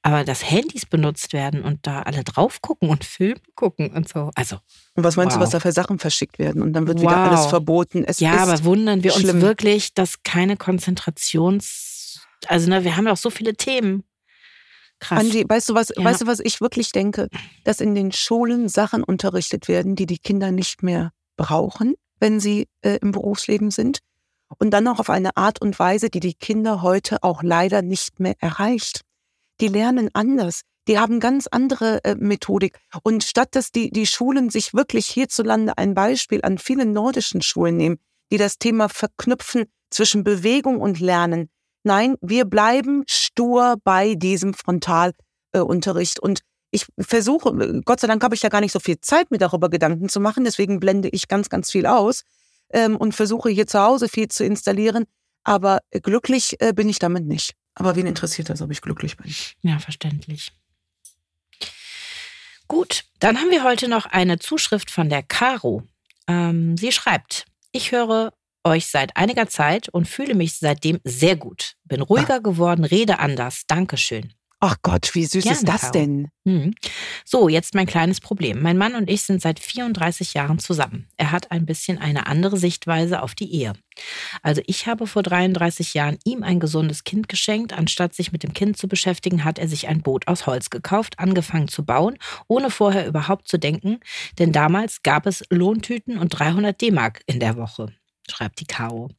aber 0.02 0.26
dass 0.26 0.50
Handys 0.50 0.86
benutzt 0.86 1.32
werden 1.32 1.64
und 1.64 1.88
da 1.88 2.02
alle 2.02 2.24
drauf 2.26 2.62
gucken 2.62 2.90
und 2.90 3.06
Film 3.06 3.38
gucken 3.56 3.92
und 3.92 4.10
so. 4.10 4.32
Also. 4.36 4.58
Und 4.96 5.04
was 5.04 5.16
meinst 5.16 5.36
wow. 5.36 5.40
du, 5.40 5.44
was 5.46 5.52
da 5.52 5.60
für 5.62 5.72
Sachen 5.72 5.98
verschickt 5.98 6.40
werden? 6.40 6.62
Und 6.62 6.74
dann 6.74 6.88
wird 6.88 6.98
wow. 6.98 7.04
wieder 7.04 7.18
alles 7.18 7.46
verboten. 7.46 8.04
Es 8.04 8.20
ja, 8.20 8.36
aber 8.36 8.64
wundern 8.66 9.04
wir 9.04 9.12
schlimm. 9.12 9.36
uns 9.36 9.42
wirklich, 9.42 9.94
dass 9.94 10.22
keine 10.24 10.58
Konzentrations. 10.58 12.20
Also, 12.48 12.70
ne, 12.70 12.84
wir 12.84 12.98
haben 12.98 13.06
ja 13.06 13.14
auch 13.14 13.18
so 13.18 13.30
viele 13.30 13.56
Themen. 13.56 14.04
Krass. 15.00 15.20
Angie, 15.20 15.46
weißt 15.48 15.70
du 15.70 15.74
was, 15.74 15.90
ja. 15.96 16.04
weißt 16.04 16.22
du, 16.22 16.28
was 16.28 16.40
ich 16.42 16.60
wirklich 16.60 16.92
denke? 16.92 17.30
Dass 17.64 17.80
in 17.80 17.96
den 17.96 18.12
Schulen 18.12 18.68
Sachen 18.68 19.04
unterrichtet 19.04 19.70
werden, 19.70 19.96
die 19.96 20.06
die 20.06 20.18
Kinder 20.18 20.52
nicht 20.52 20.84
mehr 20.84 21.12
brauchen, 21.38 21.96
wenn 22.20 22.42
sie 22.42 22.68
äh, 22.82 22.98
im 23.02 23.12
Berufsleben 23.12 23.72
sind. 23.72 24.00
Und 24.58 24.72
dann 24.72 24.88
auch 24.88 25.00
auf 25.00 25.10
eine 25.10 25.38
Art 25.38 25.62
und 25.62 25.78
Weise, 25.80 26.10
die 26.10 26.20
die 26.20 26.34
Kinder 26.34 26.82
heute 26.82 27.24
auch 27.24 27.44
leider 27.44 27.82
nicht 27.82 28.20
mehr 28.20 28.36
erreicht 28.40 29.02
die 29.62 29.68
lernen 29.68 30.10
anders. 30.14 30.62
Die 30.88 31.00
haben 31.00 31.20
ganz 31.20 31.48
andere 31.48 32.04
äh, 32.04 32.16
Methodik. 32.16 32.80
Und 33.04 33.24
statt 33.24 33.50
dass 33.56 33.72
die, 33.72 33.90
die 33.90 34.06
Schulen 34.06 34.50
sich 34.50 34.74
wirklich 34.74 35.08
hierzulande 35.08 35.78
ein 35.78 35.94
Beispiel 35.94 36.42
an 36.44 36.58
vielen 36.58 36.92
nordischen 36.92 37.42
Schulen 37.42 37.78
nehmen, 37.78 38.00
die 38.32 38.38
das 38.38 38.58
Thema 38.58 38.90
verknüpfen 38.90 39.66
zwischen 39.90 40.24
Bewegung 40.24 40.82
und 40.82 41.00
Lernen. 41.00 41.50
Nein, 41.84 42.16
wir 42.22 42.46
bleiben 42.46 43.04
stur 43.08 43.76
bei 43.84 44.16
diesem 44.16 44.54
Frontalunterricht. 44.54 46.18
Äh, 46.20 46.22
und 46.22 46.42
ich 46.72 46.88
versuche, 47.00 47.82
Gott 47.86 48.00
sei 48.00 48.08
Dank 48.08 48.24
habe 48.24 48.36
ich 48.36 48.42
ja 48.42 48.50
gar 48.50 48.62
nicht 48.62 48.72
so 48.74 48.80
viel 48.80 49.00
Zeit, 49.00 49.32
mir 49.32 49.38
darüber 49.38 49.70
Gedanken 49.70 50.10
zu 50.10 50.20
machen. 50.20 50.44
Deswegen 50.44 50.80
blende 50.80 51.08
ich 51.10 51.28
ganz, 51.28 51.48
ganz 51.50 51.72
viel 51.72 51.86
aus 51.86 52.24
ähm, 52.74 52.98
und 52.98 53.14
versuche 53.14 53.50
hier 53.50 53.68
zu 53.68 53.80
Hause 53.80 54.10
viel 54.10 54.28
zu 54.28 54.44
installieren. 54.44 55.06
Aber 55.44 55.80
glücklich 55.92 56.58
äh, 56.60 56.74
bin 56.74 56.90
ich 56.90 57.00
damit 57.00 57.26
nicht. 57.26 57.54
Aber 57.76 57.96
wen 57.96 58.06
interessiert 58.06 58.50
das, 58.50 58.62
ob 58.62 58.72
ich 58.72 58.82
glücklich 58.82 59.18
bin? 59.18 59.34
Ja, 59.62 59.80
verständlich. 59.80 60.52
Gut, 62.68 63.04
dann 63.20 63.40
haben 63.40 63.50
wir 63.50 63.64
heute 63.64 63.88
noch 63.88 64.06
eine 64.06 64.40
Zuschrift 64.40 64.90
von 64.90 65.10
der 65.10 65.24
Caro. 65.24 65.84
Ähm, 66.28 66.78
sie 66.78 66.92
schreibt, 66.92 67.46
ich 67.72 67.92
höre 67.92 68.34
euch 68.64 68.88
seit 68.88 69.18
einiger 69.18 69.48
Zeit 69.48 69.90
und 69.90 70.08
fühle 70.08 70.36
mich 70.36 70.58
seitdem 70.58 71.00
sehr 71.04 71.36
gut. 71.36 71.74
Bin 71.84 72.02
ruhiger 72.02 72.36
ah. 72.36 72.40
geworden, 72.40 72.86
rede 72.86 73.20
anders. 73.20 73.64
Dankeschön. 73.68 74.34
Ach 74.66 74.78
Gott, 74.82 75.14
wie 75.14 75.26
süß 75.26 75.44
Gerne, 75.44 75.58
ist 75.58 75.68
das 75.68 75.92
denn? 75.92 76.30
Hm. 76.48 76.74
So, 77.26 77.50
jetzt 77.50 77.76
mein 77.76 77.86
kleines 77.86 78.22
Problem. 78.22 78.62
Mein 78.62 78.78
Mann 78.78 78.96
und 78.96 79.10
ich 79.10 79.24
sind 79.24 79.42
seit 79.42 79.60
34 79.60 80.36
Jahren 80.36 80.58
zusammen. 80.58 81.10
Er 81.18 81.32
hat 81.32 81.52
ein 81.52 81.66
bisschen 81.66 81.98
eine 81.98 82.28
andere 82.28 82.56
Sichtweise 82.56 83.24
auf 83.24 83.36
die 83.36 83.54
Ehe. 83.54 83.74
Also 84.42 84.62
ich 84.66 84.88
habe 84.88 85.06
vor 85.06 85.22
33 85.22 85.94
Jahren 85.96 86.18
ihm 86.24 86.44
ein 86.44 86.62
gesundes 86.62 87.04
Kind 87.04 87.28
geschenkt. 87.28 87.74
Anstatt 87.74 88.16
sich 88.16 88.32
mit 88.32 88.44
dem 88.44 88.54
Kind 88.54 88.78
zu 88.78 88.88
beschäftigen, 88.88 89.44
hat 89.44 89.60
er 89.60 89.68
sich 89.68 89.90
ein 89.90 90.02
Boot 90.02 90.30
aus 90.30 90.48
Holz 90.48 90.70
gekauft, 90.70 91.20
angefangen 91.20 91.68
zu 91.68 91.84
bauen, 91.84 92.18
ohne 92.48 92.70
vorher 92.70 93.06
überhaupt 93.06 93.50
zu 93.50 93.58
denken. 93.58 94.00
Denn 94.40 94.54
damals 94.54 95.04
gab 95.04 95.26
es 95.26 95.44
Lohntüten 95.50 96.18
und 96.18 96.30
300 96.30 96.80
D-Mark 96.80 97.22
in 97.26 97.42
der 97.42 97.58
Woche 97.58 97.94
schreibt 98.30 98.60
die 98.60 98.66
Caro. 98.66 99.10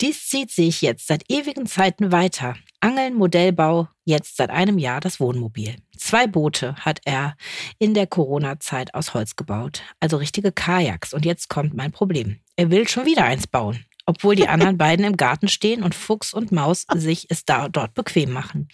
Dies 0.00 0.28
zieht 0.28 0.50
sich 0.50 0.82
jetzt 0.82 1.06
seit 1.06 1.24
ewigen 1.30 1.66
Zeiten 1.66 2.12
weiter. 2.12 2.56
Angeln, 2.86 3.14
Modellbau, 3.14 3.88
jetzt 4.04 4.36
seit 4.36 4.50
einem 4.50 4.78
Jahr 4.78 5.00
das 5.00 5.18
Wohnmobil. 5.18 5.74
Zwei 5.96 6.28
Boote 6.28 6.76
hat 6.76 7.00
er 7.04 7.36
in 7.80 7.94
der 7.94 8.06
Corona-Zeit 8.06 8.94
aus 8.94 9.12
Holz 9.12 9.34
gebaut, 9.34 9.82
also 9.98 10.18
richtige 10.18 10.52
Kajaks. 10.52 11.12
Und 11.12 11.24
jetzt 11.24 11.48
kommt 11.48 11.74
mein 11.74 11.90
Problem. 11.90 12.38
Er 12.54 12.70
will 12.70 12.86
schon 12.86 13.04
wieder 13.04 13.24
eins 13.24 13.48
bauen 13.48 13.84
obwohl 14.06 14.36
die 14.36 14.48
anderen 14.48 14.78
beiden 14.78 15.04
im 15.04 15.16
Garten 15.16 15.48
stehen 15.48 15.82
und 15.82 15.94
Fuchs 15.94 16.32
und 16.32 16.52
Maus 16.52 16.86
sich 16.94 17.26
es 17.28 17.44
da 17.44 17.68
dort 17.68 17.94
bequem 17.94 18.32
machen. 18.32 18.68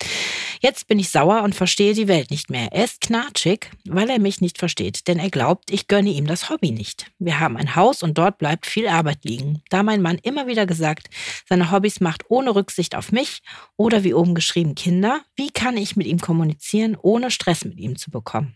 Jetzt 0.61 0.87
bin 0.87 0.99
ich 0.99 1.11
sauer 1.11 1.43
und 1.43 1.55
verstehe 1.55 1.95
die 1.95 2.07
Welt 2.07 2.31
nicht 2.31 2.51
mehr. 2.51 2.69
Er 2.73 2.85
ist 2.85 3.01
knatschig, 3.01 3.71
weil 3.85 4.09
er 4.11 4.21
mich 4.21 4.41
nicht 4.41 4.59
versteht, 4.59 5.09
denn 5.09 5.19
er 5.19 5.31
glaubt, 5.31 5.73
ich 5.73 5.89
gönne 5.89 6.11
ihm 6.11 6.27
das 6.27 6.51
Hobby 6.51 6.71
nicht. 6.71 7.11
Wir 7.19 7.41
haben 7.41 7.57
ein 7.57 7.75
Haus 7.75 8.03
und 8.03 8.17
dort 8.17 8.39
bleibt 8.39 8.67
viel 8.67 8.87
Arbeit 8.87 9.25
liegen. 9.25 9.63
Da 9.71 9.83
mein 9.83 10.03
Mann 10.03 10.19
immer 10.23 10.47
wieder 10.47 10.67
gesagt, 10.67 11.09
seine 11.49 11.73
Hobbys 11.73 12.01
macht 12.01 12.25
ohne 12.29 12.55
Rücksicht 12.55 12.95
auf 12.95 13.11
mich 13.11 13.41
oder 13.77 14.05
wie 14.05 14.15
oben 14.15 14.35
geschrieben 14.35 14.75
Kinder, 14.75 15.23
wie 15.35 15.51
kann 15.51 15.77
ich 15.77 15.97
mit 15.97 16.07
ihm 16.07 16.21
kommunizieren, 16.21 16.97
ohne 17.01 17.31
Stress 17.31 17.65
mit 17.65 17.79
ihm 17.79 17.97
zu 17.97 18.11
bekommen? 18.11 18.55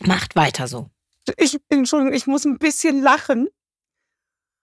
Macht 0.00 0.34
weiter 0.34 0.66
so. 0.66 0.90
Ich, 1.36 1.58
Entschuldigung, 1.68 2.12
ich 2.14 2.26
muss 2.26 2.44
ein 2.44 2.58
bisschen 2.58 3.02
lachen. 3.02 3.48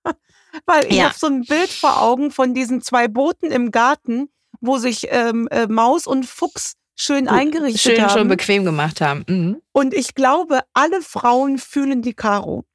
Weil 0.66 0.86
ich 0.86 0.98
ja. 0.98 1.06
habe 1.06 1.16
so 1.18 1.28
ein 1.28 1.42
Bild 1.44 1.70
vor 1.70 2.02
Augen 2.02 2.32
von 2.32 2.54
diesen 2.54 2.82
zwei 2.82 3.08
Booten 3.08 3.52
im 3.52 3.72
Garten, 3.72 4.30
wo 4.60 4.78
sich 4.78 5.08
ähm, 5.10 5.48
äh, 5.50 5.68
Maus 5.68 6.08
und 6.08 6.26
Fuchs 6.26 6.76
schön 6.96 7.28
eingerichtet 7.28 7.82
schön, 7.82 8.02
haben. 8.02 8.10
Schön 8.10 8.20
schon 8.20 8.28
bequem 8.28 8.66
gemacht 8.66 9.02
haben. 9.02 9.24
Mhm. 9.28 9.62
Und 9.72 9.94
ich 9.94 10.14
glaube, 10.14 10.62
alle 10.74 11.02
Frauen 11.02 11.58
fühlen 11.58 12.02
die 12.02 12.14
Karo. 12.14 12.66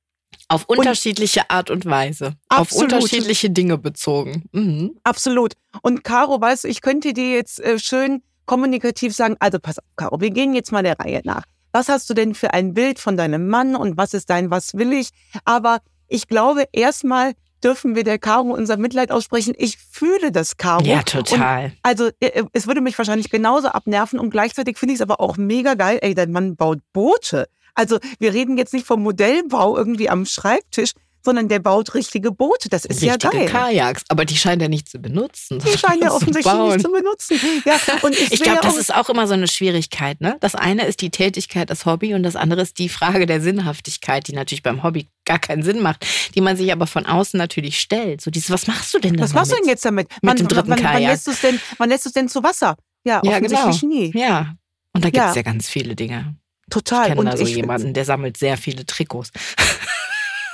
Auf 0.48 0.64
unterschiedliche 0.66 1.40
und 1.40 1.50
Art 1.50 1.70
und 1.70 1.86
Weise. 1.86 2.34
Absolut. 2.48 2.92
Auf 2.92 3.00
unterschiedliche 3.00 3.50
Dinge 3.50 3.78
bezogen. 3.78 4.44
Mhm. 4.52 4.96
Absolut. 5.02 5.54
Und 5.82 6.04
Caro, 6.04 6.40
weißt 6.40 6.64
du, 6.64 6.68
ich 6.68 6.82
könnte 6.82 7.12
dir 7.12 7.32
jetzt 7.32 7.60
äh, 7.60 7.78
schön 7.78 8.22
kommunikativ 8.44 9.14
sagen, 9.14 9.36
also 9.40 9.58
pass 9.58 9.78
auf, 9.78 9.84
Caro, 9.96 10.20
wir 10.20 10.30
gehen 10.30 10.54
jetzt 10.54 10.70
mal 10.72 10.82
der 10.82 10.98
Reihe 10.98 11.20
nach. 11.24 11.44
Was 11.72 11.88
hast 11.88 12.08
du 12.08 12.14
denn 12.14 12.34
für 12.34 12.54
ein 12.54 12.74
Bild 12.74 12.98
von 12.98 13.16
deinem 13.16 13.48
Mann 13.48 13.76
und 13.76 13.96
was 13.96 14.14
ist 14.14 14.30
dein 14.30 14.50
Was 14.50 14.74
will 14.74 14.92
ich? 14.92 15.10
Aber 15.44 15.80
ich 16.08 16.28
glaube, 16.28 16.64
erstmal 16.72 17.34
dürfen 17.62 17.94
wir 17.96 18.04
der 18.04 18.18
Caro 18.18 18.52
unser 18.52 18.76
Mitleid 18.76 19.10
aussprechen. 19.10 19.54
Ich 19.56 19.78
fühle 19.78 20.30
das 20.30 20.56
Caro. 20.56 20.84
Ja, 20.84 21.02
total. 21.02 21.64
Und 21.64 21.72
also 21.82 22.10
äh, 22.20 22.26
äh, 22.26 22.44
es 22.52 22.66
würde 22.66 22.80
mich 22.80 22.96
wahrscheinlich 22.96 23.30
genauso 23.30 23.68
abnerven 23.68 24.18
und 24.18 24.30
gleichzeitig 24.30 24.78
finde 24.78 24.92
ich 24.94 24.98
es 24.98 25.02
aber 25.02 25.20
auch 25.20 25.36
mega 25.36 25.74
geil. 25.74 25.98
Ey, 26.02 26.14
dein 26.14 26.32
Mann 26.32 26.56
baut 26.56 26.78
Boote. 26.92 27.48
Also 27.74 27.98
wir 28.18 28.32
reden 28.32 28.56
jetzt 28.56 28.72
nicht 28.72 28.86
vom 28.86 29.02
Modellbau 29.02 29.76
irgendwie 29.76 30.08
am 30.08 30.24
Schreibtisch, 30.24 30.92
sondern 31.26 31.48
der 31.48 31.58
baut 31.58 31.94
richtige 31.94 32.32
Boote. 32.32 32.70
Das 32.70 32.86
ist 32.86 33.02
richtige 33.02 33.12
ja 33.12 33.30
geil. 33.30 33.46
Kajaks, 33.46 34.04
aber 34.08 34.24
die 34.24 34.36
scheinen 34.36 34.62
er 34.62 34.68
nicht 34.70 34.88
zu 34.88 34.98
benutzen. 34.98 35.58
Die 35.58 35.76
scheinen 35.76 36.00
ja 36.00 36.10
offensichtlich 36.12 36.54
nicht 36.54 36.80
zu 36.80 36.90
benutzen. 36.90 37.38
Ja, 37.66 37.78
und 38.02 38.14
ich, 38.14 38.32
ich 38.32 38.40
glaube, 38.40 38.60
das 38.62 38.78
ist 38.78 38.94
auch 38.94 39.10
immer 39.10 39.26
so 39.26 39.34
eine 39.34 39.48
Schwierigkeit. 39.48 40.20
Ne? 40.20 40.38
Das 40.40 40.54
eine 40.54 40.86
ist 40.86 41.02
die 41.02 41.10
Tätigkeit, 41.10 41.68
das 41.68 41.84
Hobby 41.84 42.14
und 42.14 42.22
das 42.22 42.36
andere 42.36 42.62
ist 42.62 42.78
die 42.78 42.88
Frage 42.88 43.26
der 43.26 43.42
Sinnhaftigkeit, 43.42 44.26
die 44.28 44.32
natürlich 44.32 44.62
beim 44.62 44.82
Hobby 44.82 45.08
gar 45.26 45.38
keinen 45.38 45.62
Sinn 45.62 45.82
macht, 45.82 46.06
die 46.34 46.40
man 46.40 46.56
sich 46.56 46.72
aber 46.72 46.86
von 46.86 47.04
außen 47.04 47.36
natürlich 47.36 47.78
stellt. 47.78 48.20
So 48.22 48.30
dieses, 48.30 48.50
was 48.50 48.66
machst 48.66 48.94
du 48.94 48.98
denn 48.98 49.14
damit? 49.14 49.24
Was 49.24 49.34
machst 49.34 49.52
du 49.52 49.56
denn 49.56 49.68
jetzt 49.68 49.84
damit? 49.84 50.08
Mit 50.22 50.38
dem 50.38 50.48
dritten 50.48 50.70
wann, 50.70 50.78
Kajak. 50.78 50.94
Wann 50.94 51.02
lässt 51.02 51.26
du 51.26 51.32
es 51.32 51.40
denn, 51.40 51.60
wann 51.76 51.88
lässt 51.90 52.16
denn 52.16 52.28
zu 52.28 52.42
Wasser? 52.42 52.76
Ja, 53.04 53.20
ja 53.24 53.40
genau. 53.40 53.70
nie. 53.82 54.16
Ja, 54.16 54.54
und 54.92 55.04
da 55.04 55.10
gibt 55.10 55.24
es 55.24 55.34
ja. 55.34 55.36
ja 55.36 55.42
ganz 55.42 55.68
viele 55.68 55.94
Dinge. 55.94 56.36
Total. 56.70 57.08
Ich 57.08 57.14
kenne 57.14 57.30
da 57.30 57.36
so 57.36 57.44
jemanden, 57.44 57.94
der 57.94 58.04
sammelt 58.04 58.36
sehr 58.36 58.56
viele 58.56 58.86
Trikots. 58.86 59.30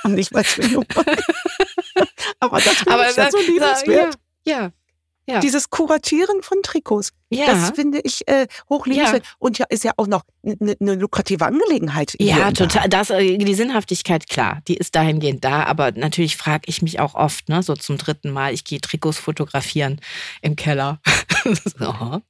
Und 0.09 0.15
nicht 0.15 0.33
mal 0.33 0.43
Zwingung. 0.43 0.85
Aber 2.39 2.59
das 2.59 2.87
Aber 2.87 3.05
das, 3.15 3.31
so 3.31 3.39
liebenswert. 3.39 4.15
Ja, 4.45 4.61
ja. 4.61 4.71
Ja. 5.25 5.39
Dieses 5.39 5.69
Kuratieren 5.69 6.43
von 6.43 6.61
Trikots. 6.63 7.13
Ja. 7.29 7.45
Das 7.45 7.71
finde 7.71 8.01
ich 8.03 8.27
äh, 8.27 8.47
hochliebenswert. 8.69 9.23
Ja. 9.23 9.31
Und 9.39 9.57
ja, 9.57 9.65
ist 9.69 9.85
ja 9.85 9.93
auch 9.95 10.07
noch 10.07 10.23
eine 10.45 10.75
ne 10.79 10.95
lukrative 10.95 11.45
Angelegenheit. 11.45 12.13
Ja, 12.19 12.51
total. 12.51 12.89
Das, 12.89 13.09
äh, 13.09 13.37
die 13.37 13.53
Sinnhaftigkeit, 13.53 14.27
klar, 14.27 14.59
die 14.67 14.75
ist 14.75 14.95
dahingehend 14.95 15.45
da. 15.45 15.63
Aber 15.63 15.93
natürlich 15.93 16.35
frage 16.35 16.63
ich 16.65 16.81
mich 16.81 16.99
auch 16.99 17.15
oft, 17.15 17.47
ne, 17.47 17.63
so 17.63 17.73
zum 17.75 17.97
dritten 17.97 18.31
Mal, 18.31 18.53
ich 18.53 18.65
gehe 18.65 18.81
Trikots 18.81 19.17
fotografieren 19.17 20.01
im 20.41 20.57
Keller. 20.57 20.99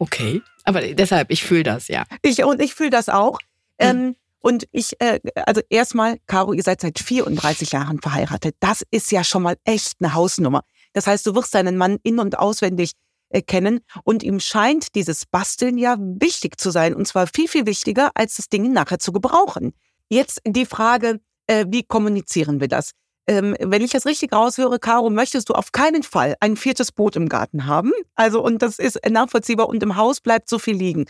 okay. 0.00 0.42
Aber 0.64 0.80
deshalb, 0.80 1.30
ich 1.30 1.44
fühle 1.44 1.62
das, 1.62 1.86
ja. 1.86 2.04
Ich, 2.22 2.42
und 2.42 2.60
ich 2.60 2.74
fühle 2.74 2.90
das 2.90 3.08
auch. 3.08 3.38
Hm. 3.80 3.88
Ähm, 3.88 4.16
und 4.42 4.66
ich, 4.72 5.00
äh, 5.00 5.20
also 5.46 5.62
erstmal, 5.70 6.18
Caro, 6.26 6.52
ihr 6.52 6.62
seid 6.62 6.80
seit 6.80 6.98
34 6.98 7.72
Jahren 7.72 8.00
verheiratet. 8.00 8.56
Das 8.60 8.82
ist 8.90 9.10
ja 9.12 9.24
schon 9.24 9.42
mal 9.42 9.56
echt 9.64 9.94
eine 10.00 10.14
Hausnummer. 10.14 10.62
Das 10.92 11.06
heißt, 11.06 11.26
du 11.26 11.34
wirst 11.34 11.54
deinen 11.54 11.76
Mann 11.76 11.98
in- 12.02 12.18
und 12.18 12.38
auswendig 12.38 12.92
äh, 13.30 13.40
kennen 13.40 13.80
und 14.04 14.22
ihm 14.22 14.40
scheint 14.40 14.94
dieses 14.94 15.24
Basteln 15.26 15.78
ja 15.78 15.96
wichtig 15.98 16.60
zu 16.60 16.70
sein 16.70 16.94
und 16.94 17.06
zwar 17.06 17.28
viel, 17.28 17.48
viel 17.48 17.66
wichtiger, 17.66 18.10
als 18.14 18.36
das 18.36 18.48
Ding 18.48 18.72
nachher 18.72 18.98
zu 18.98 19.12
gebrauchen. 19.12 19.72
Jetzt 20.08 20.40
die 20.46 20.66
Frage, 20.66 21.20
äh, 21.46 21.64
wie 21.68 21.84
kommunizieren 21.84 22.60
wir 22.60 22.68
das? 22.68 22.90
Ähm, 23.28 23.56
wenn 23.60 23.82
ich 23.82 23.92
das 23.92 24.04
richtig 24.04 24.32
raushöre, 24.32 24.80
Caro, 24.80 25.08
möchtest 25.08 25.48
du 25.48 25.54
auf 25.54 25.70
keinen 25.70 26.02
Fall 26.02 26.34
ein 26.40 26.56
viertes 26.56 26.90
Boot 26.90 27.14
im 27.14 27.28
Garten 27.28 27.66
haben. 27.66 27.92
Also, 28.16 28.42
und 28.42 28.60
das 28.60 28.80
ist 28.80 28.98
nachvollziehbar 29.08 29.68
und 29.68 29.82
im 29.82 29.96
Haus 29.96 30.20
bleibt 30.20 30.48
so 30.48 30.58
viel 30.58 30.74
liegen. 30.74 31.06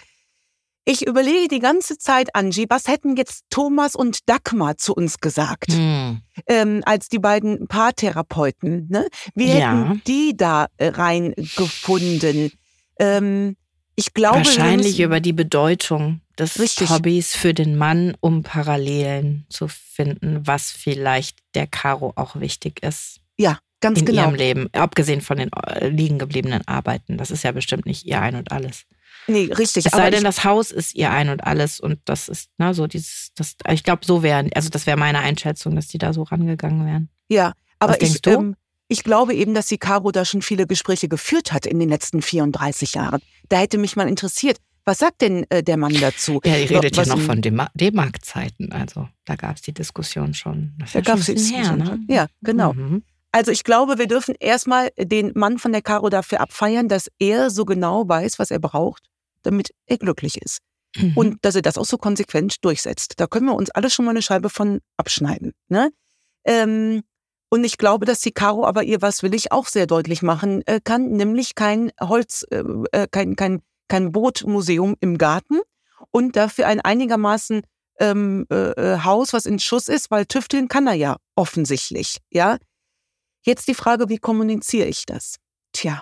Ich 0.84 1.06
überlege 1.06 1.46
die 1.48 1.60
ganze 1.60 1.96
Zeit, 1.96 2.34
Angie, 2.34 2.66
was 2.68 2.88
hätten 2.88 3.16
jetzt 3.16 3.44
Thomas 3.50 3.94
und 3.94 4.28
Dagmar 4.28 4.78
zu 4.78 4.94
uns 4.94 5.18
gesagt, 5.18 5.72
hm. 5.72 6.22
ähm, 6.46 6.82
als 6.84 7.08
die 7.08 7.20
beiden 7.20 7.68
Paartherapeuten? 7.68 8.88
Ne? 8.90 9.06
Wie 9.34 9.46
ja. 9.46 9.54
hätten 9.54 10.02
die 10.06 10.36
da 10.36 10.66
äh, 10.78 10.88
reingefunden? 10.88 12.50
Ähm, 12.98 13.56
ich 13.94 14.12
glaube, 14.12 14.38
wahrscheinlich 14.38 14.98
über 15.00 15.20
die 15.20 15.32
Bedeutung 15.32 16.20
des 16.38 16.58
richtig. 16.58 16.90
Hobbys 16.90 17.36
für 17.36 17.54
den 17.54 17.76
Mann, 17.76 18.16
um 18.20 18.42
Parallelen 18.42 19.46
zu 19.48 19.68
finden, 19.68 20.46
was 20.46 20.70
vielleicht 20.72 21.38
der 21.54 21.68
Caro 21.68 22.12
auch 22.16 22.40
wichtig 22.40 22.82
ist. 22.82 23.20
Ja, 23.36 23.58
ganz 23.80 24.00
in 24.00 24.06
genau. 24.06 24.22
In 24.22 24.28
ihrem 24.28 24.34
Leben, 24.34 24.68
abgesehen 24.72 25.20
von 25.20 25.36
den 25.36 25.50
äh, 25.52 25.88
liegen 25.88 26.18
gebliebenen 26.18 26.66
Arbeiten. 26.66 27.18
Das 27.18 27.30
ist 27.30 27.44
ja 27.44 27.52
bestimmt 27.52 27.86
nicht 27.86 28.04
ihr 28.04 28.20
Ein 28.20 28.34
und 28.34 28.50
Alles. 28.50 28.86
Nee, 29.26 29.52
richtig. 29.52 29.86
Es 29.86 29.92
sei 29.92 30.10
denn, 30.10 30.24
das 30.24 30.44
Haus 30.44 30.70
ist 30.70 30.94
ihr 30.94 31.10
ein 31.10 31.28
und 31.28 31.44
alles 31.44 31.80
und 31.80 32.00
das 32.04 32.28
ist, 32.28 32.50
ne, 32.58 32.74
so 32.74 32.86
dieses, 32.86 33.30
das, 33.34 33.56
ich 33.70 33.84
glaube, 33.84 34.04
so 34.04 34.22
wären, 34.22 34.50
also 34.54 34.68
das 34.68 34.86
wäre 34.86 34.96
meine 34.96 35.20
Einschätzung, 35.20 35.76
dass 35.76 35.88
die 35.88 35.98
da 35.98 36.12
so 36.12 36.22
rangegangen 36.22 36.84
wären. 36.86 37.08
Ja, 37.28 37.52
aber 37.78 37.94
Was 37.94 38.02
ich, 38.02 38.26
ähm, 38.26 38.56
ich 38.88 39.04
glaube 39.04 39.34
eben, 39.34 39.54
dass 39.54 39.66
die 39.66 39.78
Caro 39.78 40.10
da 40.10 40.24
schon 40.24 40.42
viele 40.42 40.66
Gespräche 40.66 41.08
geführt 41.08 41.52
hat 41.52 41.66
in 41.66 41.78
den 41.78 41.88
letzten 41.88 42.20
34 42.20 42.94
Jahren. 42.94 43.20
Da 43.48 43.58
hätte 43.58 43.78
mich 43.78 43.96
mal 43.96 44.08
interessiert, 44.08 44.58
was 44.84 44.98
sagt 44.98 45.22
denn 45.22 45.46
äh, 45.50 45.62
der 45.62 45.76
Mann 45.76 45.94
dazu? 46.00 46.40
Ja, 46.44 46.56
ihr 46.56 46.68
redet 46.68 46.96
was 46.96 47.06
ja 47.06 47.14
noch 47.14 47.22
von 47.22 47.40
D-Mark-Zeiten, 47.40 48.72
also 48.72 49.08
da 49.24 49.36
gab 49.36 49.56
es 49.56 49.62
die 49.62 49.72
Diskussion 49.72 50.34
schon. 50.34 50.72
Das 50.78 50.92
da 50.92 51.00
gab 51.00 51.18
es 51.18 51.26
die 51.26 51.34
Diskussion 51.34 51.86
her, 51.86 51.96
ne? 51.96 52.04
Ja, 52.08 52.26
genau. 52.42 52.72
Mhm. 52.72 53.04
Also 53.30 53.50
ich 53.52 53.64
glaube, 53.64 53.98
wir 53.98 54.08
dürfen 54.08 54.34
erstmal 54.38 54.90
den 54.98 55.32
Mann 55.34 55.58
von 55.58 55.72
der 55.72 55.80
Caro 55.80 56.10
dafür 56.10 56.40
abfeiern, 56.40 56.88
dass 56.88 57.08
er 57.18 57.50
so 57.50 57.64
genau 57.64 58.06
weiß, 58.06 58.38
was 58.38 58.50
er 58.50 58.58
braucht 58.58 59.04
damit 59.42 59.70
er 59.86 59.98
glücklich 59.98 60.40
ist. 60.40 60.58
Mhm. 60.96 61.16
Und 61.16 61.44
dass 61.44 61.54
er 61.54 61.62
das 61.62 61.78
auch 61.78 61.84
so 61.84 61.98
konsequent 61.98 62.64
durchsetzt. 62.64 63.14
Da 63.16 63.26
können 63.26 63.46
wir 63.46 63.54
uns 63.54 63.70
alle 63.70 63.90
schon 63.90 64.04
mal 64.04 64.10
eine 64.10 64.22
Scheibe 64.22 64.50
von 64.50 64.80
abschneiden. 64.96 65.52
Ne? 65.68 65.90
Ähm, 66.44 67.02
und 67.48 67.64
ich 67.64 67.78
glaube, 67.78 68.06
dass 68.06 68.20
die 68.20 68.32
Caro 68.32 68.64
aber 68.66 68.82
ihr 68.82 69.02
was 69.02 69.22
will 69.22 69.34
ich 69.34 69.52
auch 69.52 69.66
sehr 69.66 69.86
deutlich 69.86 70.22
machen 70.22 70.62
äh, 70.66 70.80
kann, 70.82 71.10
nämlich 71.10 71.54
kein 71.54 71.92
Holz, 72.00 72.46
äh, 72.50 72.64
äh, 72.92 73.06
kein, 73.10 73.36
kein, 73.36 73.62
kein 73.88 74.12
Bootmuseum 74.12 74.96
im 75.00 75.18
Garten 75.18 75.60
und 76.10 76.36
dafür 76.36 76.66
ein 76.66 76.80
einigermaßen 76.80 77.62
ähm, 77.98 78.46
äh, 78.50 78.70
äh, 78.70 78.98
Haus, 79.04 79.32
was 79.32 79.46
in 79.46 79.58
Schuss 79.58 79.88
ist, 79.88 80.10
weil 80.10 80.26
tüfteln 80.26 80.68
kann 80.68 80.86
er 80.86 80.94
ja 80.94 81.16
offensichtlich. 81.36 82.18
Ja. 82.30 82.58
Jetzt 83.44 83.68
die 83.68 83.74
Frage, 83.74 84.08
wie 84.08 84.18
kommuniziere 84.18 84.86
ich 84.86 85.04
das? 85.04 85.36
Tja. 85.72 86.00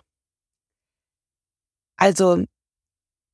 Also 1.97 2.45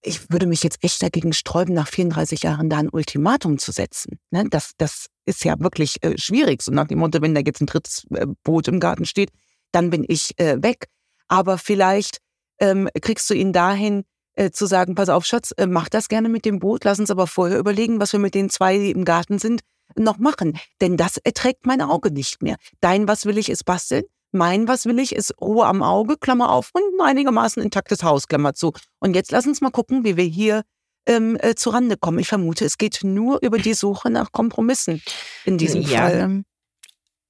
ich 0.07 0.31
würde 0.31 0.47
mich 0.47 0.63
jetzt 0.63 0.83
echt 0.83 1.03
dagegen 1.03 1.33
sträuben, 1.33 1.75
nach 1.75 1.89
34 1.89 2.43
Jahren 2.43 2.71
da 2.71 2.79
ein 2.79 2.89
Ultimatum 2.89 3.59
zu 3.59 3.73
setzen. 3.73 4.19
Ne? 4.31 4.45
Das, 4.49 4.73
das 4.79 5.07
ist 5.25 5.45
ja 5.45 5.59
wirklich 5.59 6.03
äh, 6.03 6.17
schwierig. 6.17 6.63
So 6.63 6.73
nach 6.73 6.87
dem 6.87 7.01
Motto, 7.01 7.21
wenn 7.21 7.35
da 7.35 7.41
jetzt 7.45 7.61
ein 7.61 7.67
drittes 7.67 8.07
äh, 8.15 8.27
Boot 8.45 8.69
im 8.69 8.81
Garten 8.81 9.05
steht, 9.05 9.31
dann 9.73 9.91
bin 9.91 10.05
ich 10.07 10.39
äh, 10.39 10.63
weg. 10.63 10.87
Aber 11.29 11.59
vielleicht 11.59 12.19
ähm, 12.61 12.89
kriegst 13.03 13.29
du 13.29 13.35
ihn 13.35 13.53
dahin, 13.53 14.05
äh, 14.35 14.51
zu 14.51 14.67
sagen, 14.67 14.95
pass 14.95 15.09
auf, 15.09 15.25
Schatz, 15.25 15.53
äh, 15.57 15.67
mach 15.67 15.89
das 15.89 16.09
gerne 16.09 16.29
mit 16.29 16.45
dem 16.45 16.61
Boot, 16.61 16.85
lass 16.85 17.01
uns 17.01 17.11
aber 17.11 17.27
vorher 17.27 17.59
überlegen, 17.59 18.01
was 18.01 18.13
wir 18.13 18.21
mit 18.21 18.35
den 18.35 18.49
zwei, 18.49 18.79
die 18.79 18.93
im 18.93 19.05
Garten 19.05 19.39
sind, 19.39 19.63
noch 19.97 20.19
machen. 20.19 20.59
Denn 20.81 20.97
das 20.97 21.17
erträgt 21.17 21.67
mein 21.67 21.81
Auge 21.81 22.13
nicht 22.13 22.43
mehr. 22.43 22.57
Dein 22.81 23.09
Was 23.09 23.25
will 23.25 23.39
ich 23.39 23.49
ist 23.49 23.65
basteln, 23.65 24.05
mein 24.33 24.69
Was 24.69 24.87
will 24.87 24.99
ich 24.99 25.15
ist 25.15 25.35
Ruhe 25.41 25.67
am 25.67 25.83
Auge, 25.83 26.17
Klammer 26.17 26.51
auf, 26.51 26.71
und 26.73 26.83
ein 26.83 27.07
einigermaßen 27.07 27.63
intaktes 27.63 28.03
Haus, 28.03 28.29
Klammer 28.29 28.55
zu. 28.55 28.73
Und 28.99 29.15
jetzt 29.15 29.33
lass 29.33 29.47
uns 29.47 29.61
mal 29.61 29.71
gucken, 29.71 30.05
wie 30.05 30.17
wir 30.17 30.25
hier 30.25 30.63
ähm, 31.07 31.39
äh, 31.41 31.55
zurande 31.55 31.97
kommen. 31.97 32.19
Ich 32.19 32.29
vermute, 32.29 32.65
es 32.65 32.79
geht 32.79 33.01
nur 33.03 33.39
über 33.43 33.59
die 33.59 33.75
Suche 33.75 34.11
nach 34.11 34.33
Kompromissen 34.33 35.03
in 35.45 35.59
diesem 35.59 35.83
ja. 35.83 35.99
Fall. 35.99 36.43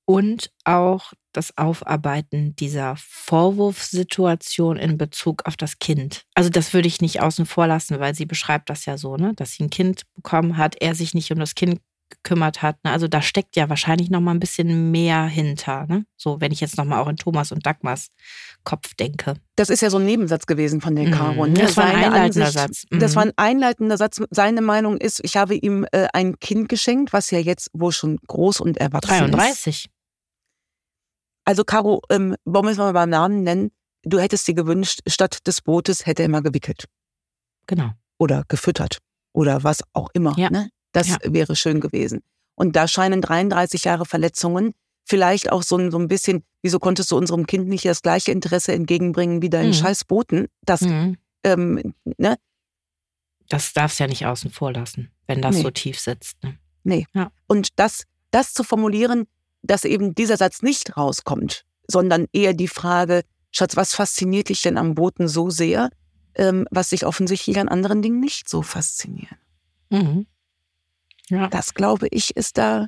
Und 0.08 0.52
auch 0.64 1.12
das 1.32 1.58
Aufarbeiten 1.58 2.54
dieser 2.56 2.94
Vorwurfssituation 2.96 4.76
in 4.76 4.96
Bezug 4.98 5.44
auf 5.46 5.56
das 5.56 5.80
Kind. 5.80 6.22
Also 6.34 6.48
das 6.48 6.72
würde 6.72 6.86
ich 6.86 7.00
nicht 7.00 7.20
außen 7.20 7.44
vor 7.44 7.66
lassen, 7.66 7.98
weil 7.98 8.14
sie 8.14 8.24
beschreibt 8.24 8.70
das 8.70 8.86
ja 8.86 8.96
so, 8.96 9.16
ne? 9.16 9.32
dass 9.34 9.52
sie 9.52 9.64
ein 9.64 9.70
Kind 9.70 10.02
bekommen 10.14 10.56
hat, 10.56 10.76
er 10.80 10.94
sich 10.94 11.12
nicht 11.12 11.32
um 11.32 11.40
das 11.40 11.56
Kind 11.56 11.80
gekümmert 12.10 12.62
hat. 12.62 12.82
Ne? 12.84 12.90
Also 12.92 13.08
da 13.08 13.22
steckt 13.22 13.56
ja 13.56 13.68
wahrscheinlich 13.68 14.10
noch 14.10 14.20
mal 14.20 14.32
ein 14.32 14.40
bisschen 14.40 14.90
mehr 14.90 15.24
hinter. 15.24 15.86
Ne? 15.86 16.06
So, 16.16 16.40
wenn 16.40 16.52
ich 16.52 16.60
jetzt 16.60 16.76
noch 16.76 16.84
mal 16.84 17.00
auch 17.00 17.08
in 17.08 17.16
Thomas 17.16 17.52
und 17.52 17.66
Dagmars 17.66 18.08
Kopf 18.64 18.94
denke. 18.94 19.34
Das 19.56 19.70
ist 19.70 19.80
ja 19.80 19.90
so 19.90 19.98
ein 19.98 20.04
Nebensatz 20.04 20.46
gewesen 20.46 20.80
von 20.80 20.96
der 20.96 21.10
Caro. 21.10 21.46
Mhm. 21.46 21.52
Ne? 21.52 21.60
Das 21.60 21.76
war 21.76 21.84
ein 21.84 21.96
einleitender 21.96 22.46
Ansicht, 22.46 22.52
Satz. 22.52 22.84
Mhm. 22.90 22.98
Das 22.98 23.16
war 23.16 23.22
ein 23.22 23.32
einleitender 23.36 23.96
Satz. 23.96 24.20
Seine 24.30 24.60
Meinung 24.60 24.96
ist, 24.96 25.20
ich 25.24 25.36
habe 25.36 25.54
ihm 25.54 25.86
äh, 25.92 26.08
ein 26.12 26.38
Kind 26.38 26.68
geschenkt, 26.68 27.12
was 27.12 27.30
ja 27.30 27.38
jetzt 27.38 27.70
wohl 27.72 27.92
schon 27.92 28.18
groß 28.26 28.60
und 28.60 28.76
erwachsen 28.76 29.30
33. 29.30 29.84
ist. 29.84 29.90
Also 31.44 31.64
Caro, 31.64 32.02
ähm, 32.10 32.34
wollen 32.44 32.64
wir 32.64 32.72
es 32.72 32.78
mal 32.78 32.92
beim 32.92 33.10
Namen 33.10 33.42
nennen? 33.42 33.70
Du 34.02 34.18
hättest 34.18 34.46
dir 34.48 34.54
gewünscht, 34.54 35.00
statt 35.06 35.46
des 35.46 35.62
Bootes 35.62 36.06
hätte 36.06 36.22
er 36.22 36.28
mal 36.28 36.42
gewickelt. 36.42 36.86
Genau. 37.66 37.90
Oder 38.18 38.44
gefüttert. 38.48 38.98
Oder 39.32 39.64
was 39.64 39.82
auch 39.92 40.10
immer. 40.12 40.34
Ja. 40.38 40.50
Ne? 40.50 40.70
Das 40.96 41.08
ja. 41.08 41.18
wäre 41.24 41.54
schön 41.56 41.80
gewesen. 41.80 42.22
Und 42.54 42.74
da 42.74 42.88
scheinen 42.88 43.20
33 43.20 43.84
Jahre 43.84 44.06
Verletzungen 44.06 44.72
vielleicht 45.04 45.52
auch 45.52 45.62
so 45.62 45.76
ein, 45.76 45.90
so 45.90 45.98
ein 45.98 46.08
bisschen, 46.08 46.42
wieso 46.62 46.78
konntest 46.78 47.10
du 47.10 47.18
unserem 47.18 47.46
Kind 47.46 47.68
nicht 47.68 47.84
das 47.84 48.00
gleiche 48.00 48.32
Interesse 48.32 48.72
entgegenbringen 48.72 49.42
wie 49.42 49.50
deinen 49.50 49.68
mhm. 49.68 49.74
Scheißboten? 49.74 50.48
Das, 50.62 50.80
mhm. 50.80 51.18
ähm, 51.44 51.94
ne? 52.16 52.38
Das 53.50 53.74
darfst 53.74 54.00
du 54.00 54.04
ja 54.04 54.08
nicht 54.08 54.24
außen 54.24 54.50
vor 54.50 54.72
lassen, 54.72 55.10
wenn 55.26 55.42
das 55.42 55.56
nee. 55.56 55.62
so 55.64 55.70
tief 55.70 56.00
sitzt. 56.00 56.42
Ne? 56.42 56.58
Nee. 56.82 57.06
Ja. 57.12 57.30
Und 57.46 57.78
das, 57.78 58.04
das 58.30 58.54
zu 58.54 58.64
formulieren, 58.64 59.26
dass 59.60 59.84
eben 59.84 60.14
dieser 60.14 60.38
Satz 60.38 60.62
nicht 60.62 60.96
rauskommt, 60.96 61.66
sondern 61.86 62.26
eher 62.32 62.54
die 62.54 62.68
Frage, 62.68 63.22
Schatz, 63.50 63.76
was 63.76 63.94
fasziniert 63.94 64.48
dich 64.48 64.62
denn 64.62 64.78
am 64.78 64.94
Boten 64.94 65.28
so 65.28 65.50
sehr, 65.50 65.90
ähm, 66.36 66.66
was 66.70 66.88
dich 66.88 67.04
offensichtlich 67.04 67.58
an 67.58 67.68
anderen 67.68 68.00
Dingen 68.00 68.18
nicht 68.18 68.48
so 68.48 68.62
fasziniert? 68.62 69.36
Mhm. 69.90 70.26
Ja. 71.28 71.48
Das, 71.48 71.74
glaube 71.74 72.08
ich, 72.10 72.36
ist 72.36 72.58
da 72.58 72.86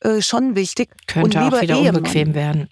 äh, 0.00 0.20
schon 0.20 0.56
wichtig. 0.56 0.90
Könnte 1.06 1.42
auch 1.42 1.60
wieder 1.60 1.76
Ehemann, 1.76 1.96
unbequem 1.96 2.34
werden. 2.34 2.68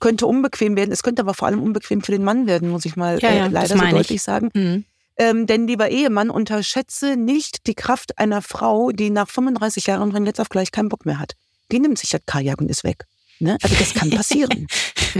Könnte 0.00 0.26
unbequem 0.26 0.76
werden. 0.76 0.92
Es 0.92 1.02
könnte 1.02 1.22
aber 1.22 1.34
vor 1.34 1.48
allem 1.48 1.62
unbequem 1.62 2.02
für 2.02 2.12
den 2.12 2.24
Mann 2.24 2.46
werden, 2.46 2.68
muss 2.68 2.84
ich 2.84 2.96
mal 2.96 3.18
ja, 3.20 3.30
äh, 3.30 3.48
leider 3.48 3.76
so 3.76 3.78
deutlich 3.78 4.10
ich. 4.10 4.22
sagen. 4.22 4.50
Mhm. 4.54 4.84
Ähm, 5.18 5.46
denn 5.46 5.66
lieber 5.66 5.88
Ehemann, 5.88 6.28
unterschätze 6.28 7.16
nicht 7.16 7.66
die 7.66 7.74
Kraft 7.74 8.18
einer 8.18 8.42
Frau, 8.42 8.90
die 8.90 9.08
nach 9.08 9.28
35 9.28 9.86
Jahren 9.86 10.12
von 10.12 10.26
jetzt 10.26 10.40
auf 10.40 10.50
gleich 10.50 10.72
keinen 10.72 10.90
Bock 10.90 11.06
mehr 11.06 11.18
hat. 11.18 11.32
Die 11.72 11.80
nimmt 11.80 11.98
sich 11.98 12.10
das 12.10 12.20
Kajak 12.26 12.60
und 12.60 12.70
ist 12.70 12.84
weg. 12.84 13.06
Ne? 13.38 13.56
Also 13.62 13.76
das 13.76 13.94
kann 13.94 14.10
passieren. 14.10 14.66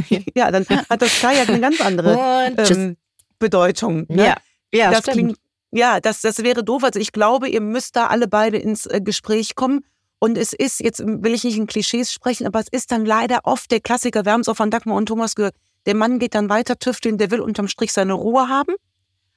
ja, 0.34 0.50
dann 0.50 0.66
hat 0.68 1.00
das 1.00 1.20
Kajak 1.20 1.48
eine 1.48 1.60
ganz 1.60 1.80
andere 1.80 2.52
ähm, 2.56 2.96
Bedeutung. 3.38 4.04
Ne? 4.08 4.26
Ja, 4.26 4.36
ja 4.72 4.90
das 4.90 5.00
stimmt. 5.00 5.14
klingt 5.14 5.38
ja, 5.70 6.00
das, 6.00 6.20
das 6.20 6.42
wäre 6.42 6.64
doof. 6.64 6.84
Also 6.84 7.00
ich 7.00 7.12
glaube, 7.12 7.48
ihr 7.48 7.60
müsst 7.60 7.96
da 7.96 8.06
alle 8.06 8.28
beide 8.28 8.56
ins 8.58 8.86
äh, 8.86 9.00
Gespräch 9.00 9.54
kommen. 9.54 9.84
Und 10.18 10.38
es 10.38 10.52
ist, 10.52 10.80
jetzt 10.80 11.00
will 11.04 11.34
ich 11.34 11.44
nicht 11.44 11.58
in 11.58 11.66
Klischees 11.66 12.10
sprechen, 12.10 12.46
aber 12.46 12.60
es 12.60 12.68
ist 12.70 12.90
dann 12.90 13.04
leider 13.04 13.40
oft 13.44 13.70
der 13.70 13.80
Klassiker, 13.80 14.24
wir 14.24 14.32
haben 14.32 14.40
es 14.40 14.48
auch 14.48 14.56
von 14.56 14.70
Dagmar 14.70 14.96
und 14.96 15.06
Thomas 15.06 15.34
gehört, 15.34 15.54
der 15.84 15.94
Mann 15.94 16.18
geht 16.18 16.34
dann 16.34 16.48
weiter 16.48 16.78
tüfteln, 16.78 17.18
der 17.18 17.30
will 17.30 17.40
unterm 17.40 17.68
Strich 17.68 17.92
seine 17.92 18.14
Ruhe 18.14 18.48
haben. 18.48 18.74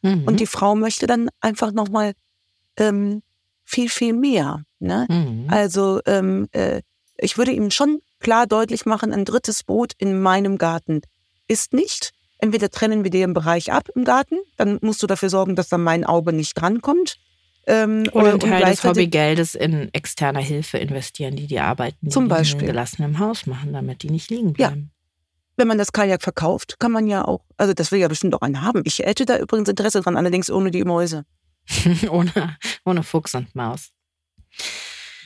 Mhm. 0.01 0.23
Und 0.25 0.39
die 0.39 0.47
Frau 0.47 0.75
möchte 0.75 1.05
dann 1.05 1.29
einfach 1.41 1.73
nochmal 1.73 2.13
ähm, 2.77 3.21
viel, 3.65 3.89
viel 3.89 4.13
mehr. 4.13 4.63
Ne? 4.79 5.05
Mhm. 5.09 5.47
Also 5.49 5.99
ähm, 6.05 6.47
äh, 6.53 6.81
ich 7.17 7.37
würde 7.37 7.51
ihm 7.51 7.71
schon 7.71 7.99
klar 8.19 8.47
deutlich 8.47 8.85
machen, 8.85 9.13
ein 9.13 9.25
drittes 9.25 9.63
Boot 9.63 9.93
in 9.97 10.21
meinem 10.21 10.57
Garten 10.57 11.01
ist 11.47 11.73
nicht. 11.73 12.11
Entweder 12.39 12.69
trennen 12.69 13.03
wir 13.03 13.11
den 13.11 13.33
Bereich 13.33 13.71
ab 13.71 13.89
im 13.95 14.05
Garten, 14.05 14.37
dann 14.57 14.79
musst 14.81 15.03
du 15.03 15.07
dafür 15.07 15.29
sorgen, 15.29 15.55
dass 15.55 15.69
da 15.69 15.77
mein 15.77 16.05
Auge 16.05 16.33
nicht 16.33 16.53
drankommt. 16.53 17.17
Ähm, 17.67 18.09
oder 18.13 18.31
einen 18.31 18.39
Teil 18.39 18.65
des 18.65 18.83
Hobbygeldes 18.83 19.55
in 19.55 19.93
externe 19.93 20.39
Hilfe 20.39 20.77
investieren, 20.77 21.35
die 21.35 21.47
die 21.47 21.59
Arbeiten 21.59 22.09
zum 22.09 22.27
Beispiel 22.27 22.67
gelassen 22.67 23.03
im 23.03 23.19
Haus 23.19 23.45
machen, 23.45 23.73
damit 23.73 24.01
die 24.01 24.09
nicht 24.09 24.31
liegen 24.31 24.53
bleiben. 24.53 24.91
Ja. 24.91 24.99
Wenn 25.57 25.67
man 25.67 25.77
das 25.77 25.91
Kajak 25.91 26.23
verkauft, 26.23 26.79
kann 26.79 26.93
man 26.93 27.07
ja 27.07 27.25
auch, 27.25 27.41
also 27.57 27.73
das 27.73 27.91
will 27.91 27.99
ja 27.99 28.07
bestimmt 28.07 28.33
auch 28.33 28.41
einen 28.41 28.61
haben. 28.61 28.81
Ich 28.85 28.99
hätte 28.99 29.25
da 29.25 29.37
übrigens 29.37 29.67
Interesse 29.67 30.01
dran, 30.01 30.15
allerdings 30.15 30.49
ohne 30.49 30.71
die 30.71 30.85
Mäuse. 30.85 31.25
ohne, 32.09 32.57
ohne 32.85 33.03
Fuchs 33.03 33.35
und 33.35 33.53
Maus. 33.53 33.89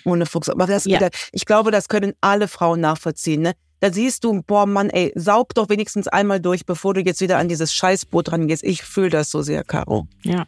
Ohne 0.05 0.25
Fuchs. 0.25 0.49
Aber 0.49 0.65
das, 0.65 0.85
ja. 0.85 1.07
ich 1.31 1.45
glaube, 1.45 1.71
das 1.71 1.87
können 1.87 2.13
alle 2.19 2.47
Frauen 2.47 2.81
nachvollziehen. 2.81 3.43
Ne? 3.43 3.53
Da 3.83 3.91
siehst 3.91 4.23
du, 4.23 4.41
boah, 4.41 4.65
Mann, 4.65 4.89
ey, 4.89 5.11
saug 5.13 5.53
doch 5.55 5.67
wenigstens 5.67 6.07
einmal 6.07 6.39
durch, 6.39 6.65
bevor 6.65 6.93
du 6.93 7.01
jetzt 7.01 7.19
wieder 7.19 7.37
an 7.37 7.49
dieses 7.49 7.73
Scheißboot 7.73 8.31
rangehst. 8.31 8.63
Ich 8.63 8.81
fühle 8.81 9.09
das 9.09 9.29
so 9.29 9.41
sehr, 9.41 9.65
Caro. 9.65 10.07
Ja. 10.21 10.47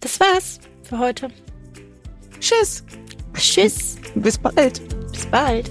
Das 0.00 0.18
war's 0.18 0.58
für 0.84 0.98
heute. 0.98 1.28
Tschüss. 2.40 2.82
Tschüss. 3.34 3.98
Bis 4.14 4.38
bald. 4.38 4.80
Bis 5.12 5.26
bald. 5.26 5.70